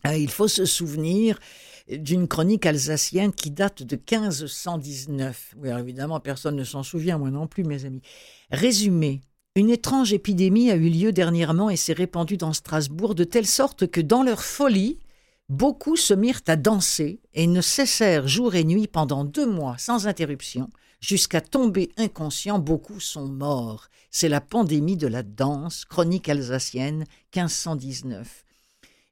[0.05, 1.41] il faut se souvenir
[1.91, 5.55] d'une chronique alsacienne qui date de 1519.
[5.59, 8.03] Oui, évidemment, personne ne s'en souvient, moi non plus, mes amis.
[8.51, 9.23] Résumé,
[9.55, 13.87] une étrange épidémie a eu lieu dernièrement et s'est répandue dans Strasbourg de telle sorte
[13.87, 14.99] que dans leur folie,
[15.49, 20.07] beaucoup se mirent à danser et ne cessèrent jour et nuit pendant deux mois sans
[20.07, 20.69] interruption,
[21.01, 23.89] jusqu'à tomber inconscients, beaucoup sont morts.
[24.11, 28.45] C'est la pandémie de la danse, chronique alsacienne, 1519.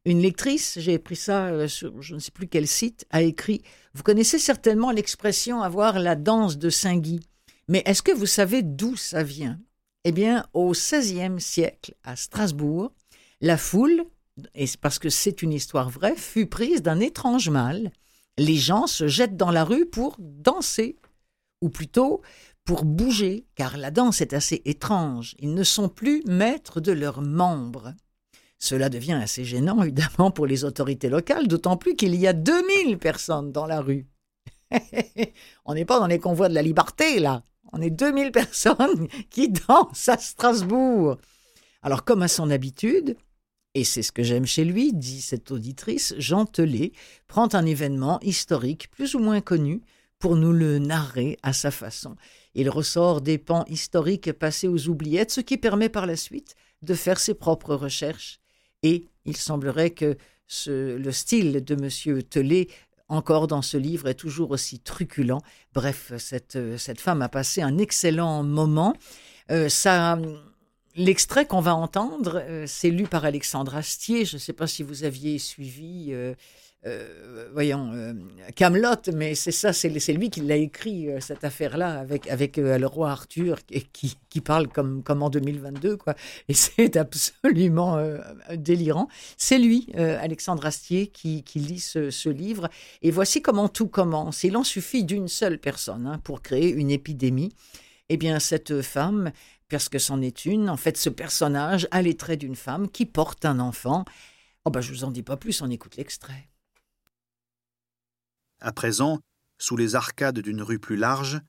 [0.06, 3.62] Une lectrice, j'ai pris ça euh, sur je ne sais plus quel site, a écrit
[3.92, 7.18] Vous connaissez certainement l'expression avoir la danse de Saint-Guy.
[7.66, 9.58] Mais est-ce que vous savez d'où ça vient?
[10.04, 12.92] Eh bien, au XVIe siècle, à Strasbourg,
[13.40, 14.04] la foule,
[14.54, 17.90] et parce que c'est une histoire vraie, fut prise d'un étrange mal.
[18.38, 20.94] Les gens se jettent dans la rue pour danser,
[21.62, 22.22] ou plutôt
[22.64, 25.34] pour bouger, car la danse est assez étrange.
[25.40, 27.92] Ils ne sont plus maîtres de leurs membres.
[28.58, 32.98] Cela devient assez gênant, évidemment, pour les autorités locales, d'autant plus qu'il y a 2000
[32.98, 34.06] personnes dans la rue.
[35.64, 37.42] On n'est pas dans les convois de la liberté, là.
[37.72, 41.18] On est 2000 personnes qui dansent à Strasbourg.
[41.82, 43.16] Alors, comme à son habitude,
[43.74, 46.92] et c'est ce que j'aime chez lui, dit cette auditrice, Jean Telet
[47.26, 49.82] prend un événement historique plus ou moins connu
[50.18, 52.16] pour nous le narrer à sa façon.
[52.54, 56.94] Il ressort des pans historiques passés aux oubliettes, ce qui permet par la suite de
[56.94, 58.40] faire ses propres recherches.
[58.86, 60.16] Et il semblerait que
[60.68, 62.22] le style de M.
[62.22, 62.68] Telet
[63.08, 65.40] encore dans ce livre, est toujours aussi truculent.
[65.74, 68.94] Bref, cette, cette femme a passé un excellent moment.
[69.50, 70.18] Euh, ça,
[70.96, 74.24] l'extrait qu'on va entendre, euh, c'est lu par Alexandre Astier.
[74.24, 76.12] Je ne sais pas si vous aviez suivi
[76.86, 78.12] euh, voyons, euh,
[78.54, 83.10] Camelot, mais c'est ça, c'est lui qui l'a écrit cette affaire-là avec avec le roi
[83.10, 83.58] Arthur
[83.92, 86.14] qui, qui parle comme comme en 2022 quoi.
[86.48, 87.98] Et c'est absolument
[88.54, 89.08] délirant.
[89.36, 92.68] C'est lui, Alexandre Astier, qui, qui lit ce, ce, livre.
[93.02, 94.44] Et voici comment tout commence.
[94.44, 97.52] Il en suffit d'une seule personne hein, pour créer une épidémie.
[98.08, 99.32] Eh bien, cette femme,
[99.68, 103.06] parce que c'en est une, en fait, ce personnage a les traits d'une femme qui
[103.06, 104.04] porte un enfant.
[104.64, 106.48] Oh ben, je vous en dis pas plus, on écoute l'extrait.
[108.60, 109.20] À présent,
[109.58, 111.40] sous les arcades d'une rue plus large,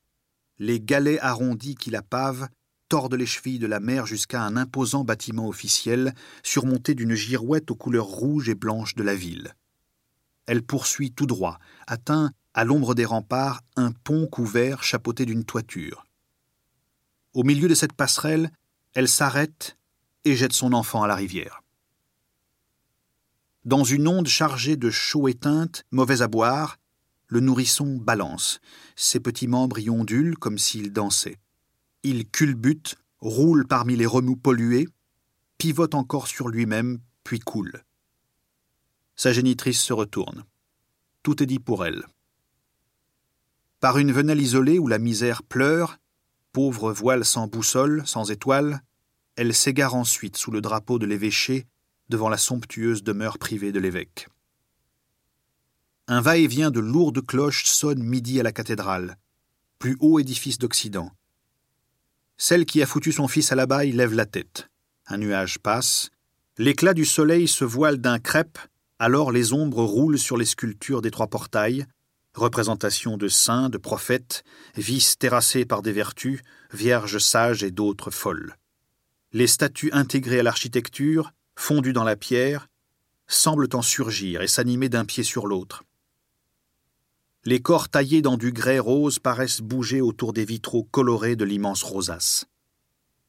[0.58, 2.48] les galets arrondis qui la pavent
[2.88, 7.76] tordent les chevilles de la mer jusqu'à un imposant bâtiment officiel surmonté d'une girouette aux
[7.76, 9.54] couleurs rouges et blanches de la ville.
[10.46, 16.07] Elle poursuit tout droit, atteint, à l'ombre des remparts, un pont couvert chapeauté d'une toiture.
[17.34, 18.50] Au milieu de cette passerelle,
[18.94, 19.78] elle s'arrête
[20.24, 21.62] et jette son enfant à la rivière.
[23.64, 26.78] Dans une onde chargée de chaux éteinte, mauvaise à boire,
[27.26, 28.60] le nourrisson balance.
[28.96, 31.38] Ses petits membres y ondulent comme s'il dansait.
[32.02, 34.88] Il culbute, roule parmi les remous pollués,
[35.58, 37.84] pivote encore sur lui-même, puis coule.
[39.16, 40.44] Sa génitrice se retourne.
[41.22, 42.06] Tout est dit pour elle.
[43.80, 45.98] Par une venelle isolée où la misère pleure,
[46.58, 48.82] pauvre voile sans boussole, sans étoile,
[49.36, 51.68] elle s'égare ensuite sous le drapeau de l'évêché
[52.08, 54.26] devant la somptueuse demeure privée de l'évêque.
[56.08, 59.18] Un va-et-vient de lourdes cloches sonne midi à la cathédrale,
[59.78, 61.12] plus haut édifice d'Occident.
[62.36, 64.68] Celle qui a foutu son fils à la lève la tête.
[65.06, 66.10] Un nuage passe.
[66.56, 68.58] L'éclat du soleil se voile d'un crêpe,
[68.98, 71.86] alors les ombres roulent sur les sculptures des trois portails,
[72.38, 74.44] représentation de saints, de prophètes,
[74.76, 76.40] vices terrassés par des vertus,
[76.72, 78.56] vierges sages et d'autres folles.
[79.32, 82.68] Les statues intégrées à l'architecture, fondues dans la pierre,
[83.26, 85.84] semblent en surgir et s'animer d'un pied sur l'autre.
[87.44, 91.82] Les corps taillés dans du grès rose paraissent bouger autour des vitraux colorés de l'immense
[91.82, 92.46] rosace.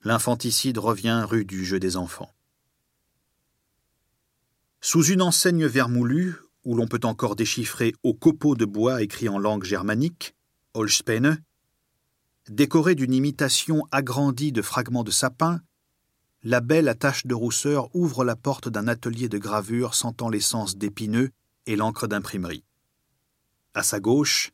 [0.03, 2.33] L'infanticide revient rue du jeu des enfants.
[4.81, 6.35] Sous une enseigne vermoulue,
[6.65, 10.35] où l'on peut encore déchiffrer au copeau de bois écrit en langue germanique,
[10.73, 11.43] Holspene,
[12.49, 15.61] décoré d'une imitation agrandie de fragments de sapin,
[16.43, 21.31] la belle attache de rousseur ouvre la porte d'un atelier de gravure sentant l'essence d'épineux
[21.65, 22.63] et l'encre d'imprimerie.
[23.73, 24.51] À sa gauche,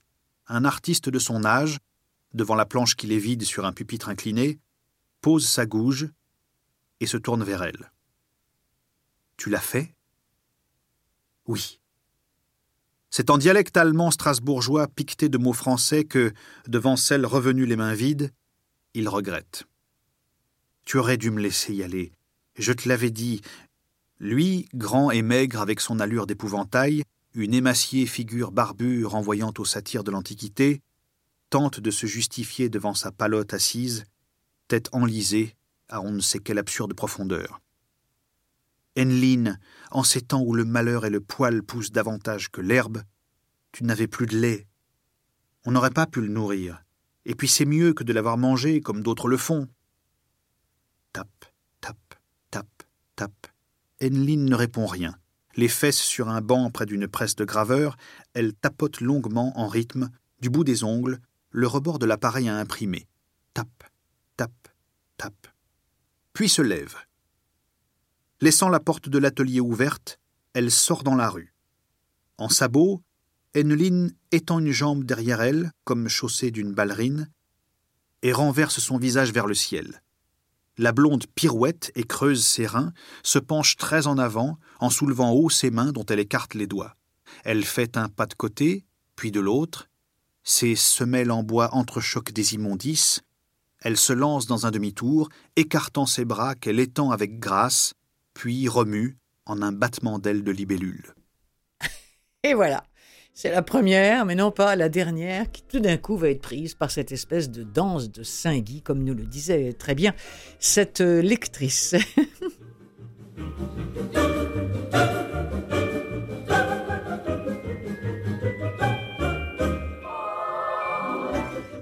[0.47, 1.79] un artiste de son âge,
[2.33, 4.59] devant la planche qui est vide sur un pupitre incliné,
[5.21, 6.09] pose sa gouge
[6.99, 7.91] et se tourne vers elle.
[9.37, 9.93] Tu l'as fait?
[11.47, 11.79] Oui.
[13.09, 16.33] C'est en dialecte allemand strasbourgeois piqueté de mots français que,
[16.67, 18.31] devant celle revenue les mains vides,
[18.93, 19.65] il regrette.
[20.85, 22.11] Tu aurais dû me laisser y aller.
[22.57, 23.41] Je te l'avais dit.
[24.19, 27.03] Lui, grand et maigre avec son allure d'épouvantail,
[27.33, 30.81] une émaciée figure barbue renvoyant aux satires de l'Antiquité,
[31.49, 34.05] tente de se justifier devant sa palote assise,
[34.67, 35.55] tête enlisée
[35.89, 37.61] à on ne sait quelle absurde profondeur.
[38.97, 39.59] Enline,
[39.91, 43.01] en ces temps où le malheur et le poil poussent davantage que l'herbe,
[43.71, 44.67] tu n'avais plus de lait.
[45.65, 46.83] On n'aurait pas pu le nourrir.
[47.25, 49.67] Et puis c'est mieux que de l'avoir mangé comme d'autres le font.
[51.11, 51.45] Tape,
[51.81, 52.15] tape,
[52.51, 52.83] tape,
[53.15, 53.47] tape.
[54.01, 55.17] Enline ne répond rien
[55.55, 57.97] Les fesses sur un banc près d'une presse de graveur,
[58.33, 61.19] elle tapote longuement en rythme, du bout des ongles,
[61.49, 63.07] le rebord de l'appareil à imprimer.
[63.53, 63.83] Tape,
[64.37, 64.67] tape,
[65.17, 65.47] tape.
[66.33, 66.95] Puis se lève.
[68.41, 70.19] Laissant la porte de l'atelier ouverte,
[70.53, 71.53] elle sort dans la rue.
[72.37, 73.01] En sabot,
[73.55, 77.31] Enneline étend une jambe derrière elle, comme chaussée d'une ballerine,
[78.21, 80.01] et renverse son visage vers le ciel.
[80.77, 82.91] La blonde pirouette et creuse ses reins,
[83.23, 86.97] se penche très en avant, en soulevant haut ses mains dont elle écarte les doigts.
[87.45, 89.87] Elle fait un pas de côté, puis de l'autre.
[90.43, 93.21] Ses semelles en bois entrechoquent des immondices.
[93.79, 97.93] Elle se lance dans un demi-tour, écartant ses bras qu'elle étend avec grâce,
[98.35, 99.17] puis remue
[99.47, 101.15] en un battement d'ailes de libellule.
[102.43, 102.83] Et voilà.
[103.33, 106.73] C'est la première, mais non pas la dernière, qui tout d'un coup va être prise
[106.73, 110.13] par cette espèce de danse de Saint-Guy, comme nous le disait très bien
[110.59, 111.95] cette euh, lectrice.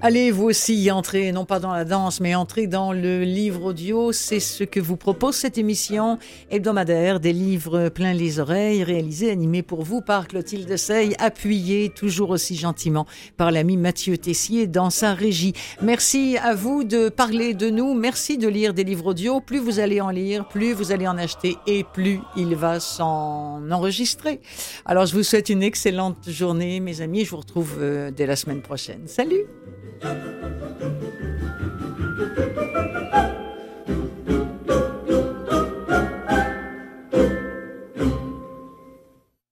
[0.06, 4.12] Allez, vous aussi, entrer, non pas dans la danse, mais entrer dans le livre audio.
[4.12, 6.18] C'est ce que vous propose cette émission
[6.50, 12.28] hebdomadaire des livres plein les oreilles, réalisée, animée pour vous par Clotilde Sey, appuyée toujours
[12.28, 13.06] aussi gentiment
[13.38, 15.54] par l'ami Mathieu Tessier dans sa régie.
[15.80, 17.94] Merci à vous de parler de nous.
[17.94, 19.40] Merci de lire des livres audio.
[19.40, 23.70] Plus vous allez en lire, plus vous allez en acheter et plus il va s'en
[23.70, 24.42] enregistrer.
[24.84, 27.24] Alors, je vous souhaite une excellente journée, mes amis.
[27.24, 29.04] Je vous retrouve euh, dès la semaine prochaine.
[29.06, 29.46] Salut!
[30.00, 30.24] thank
[32.76, 32.90] you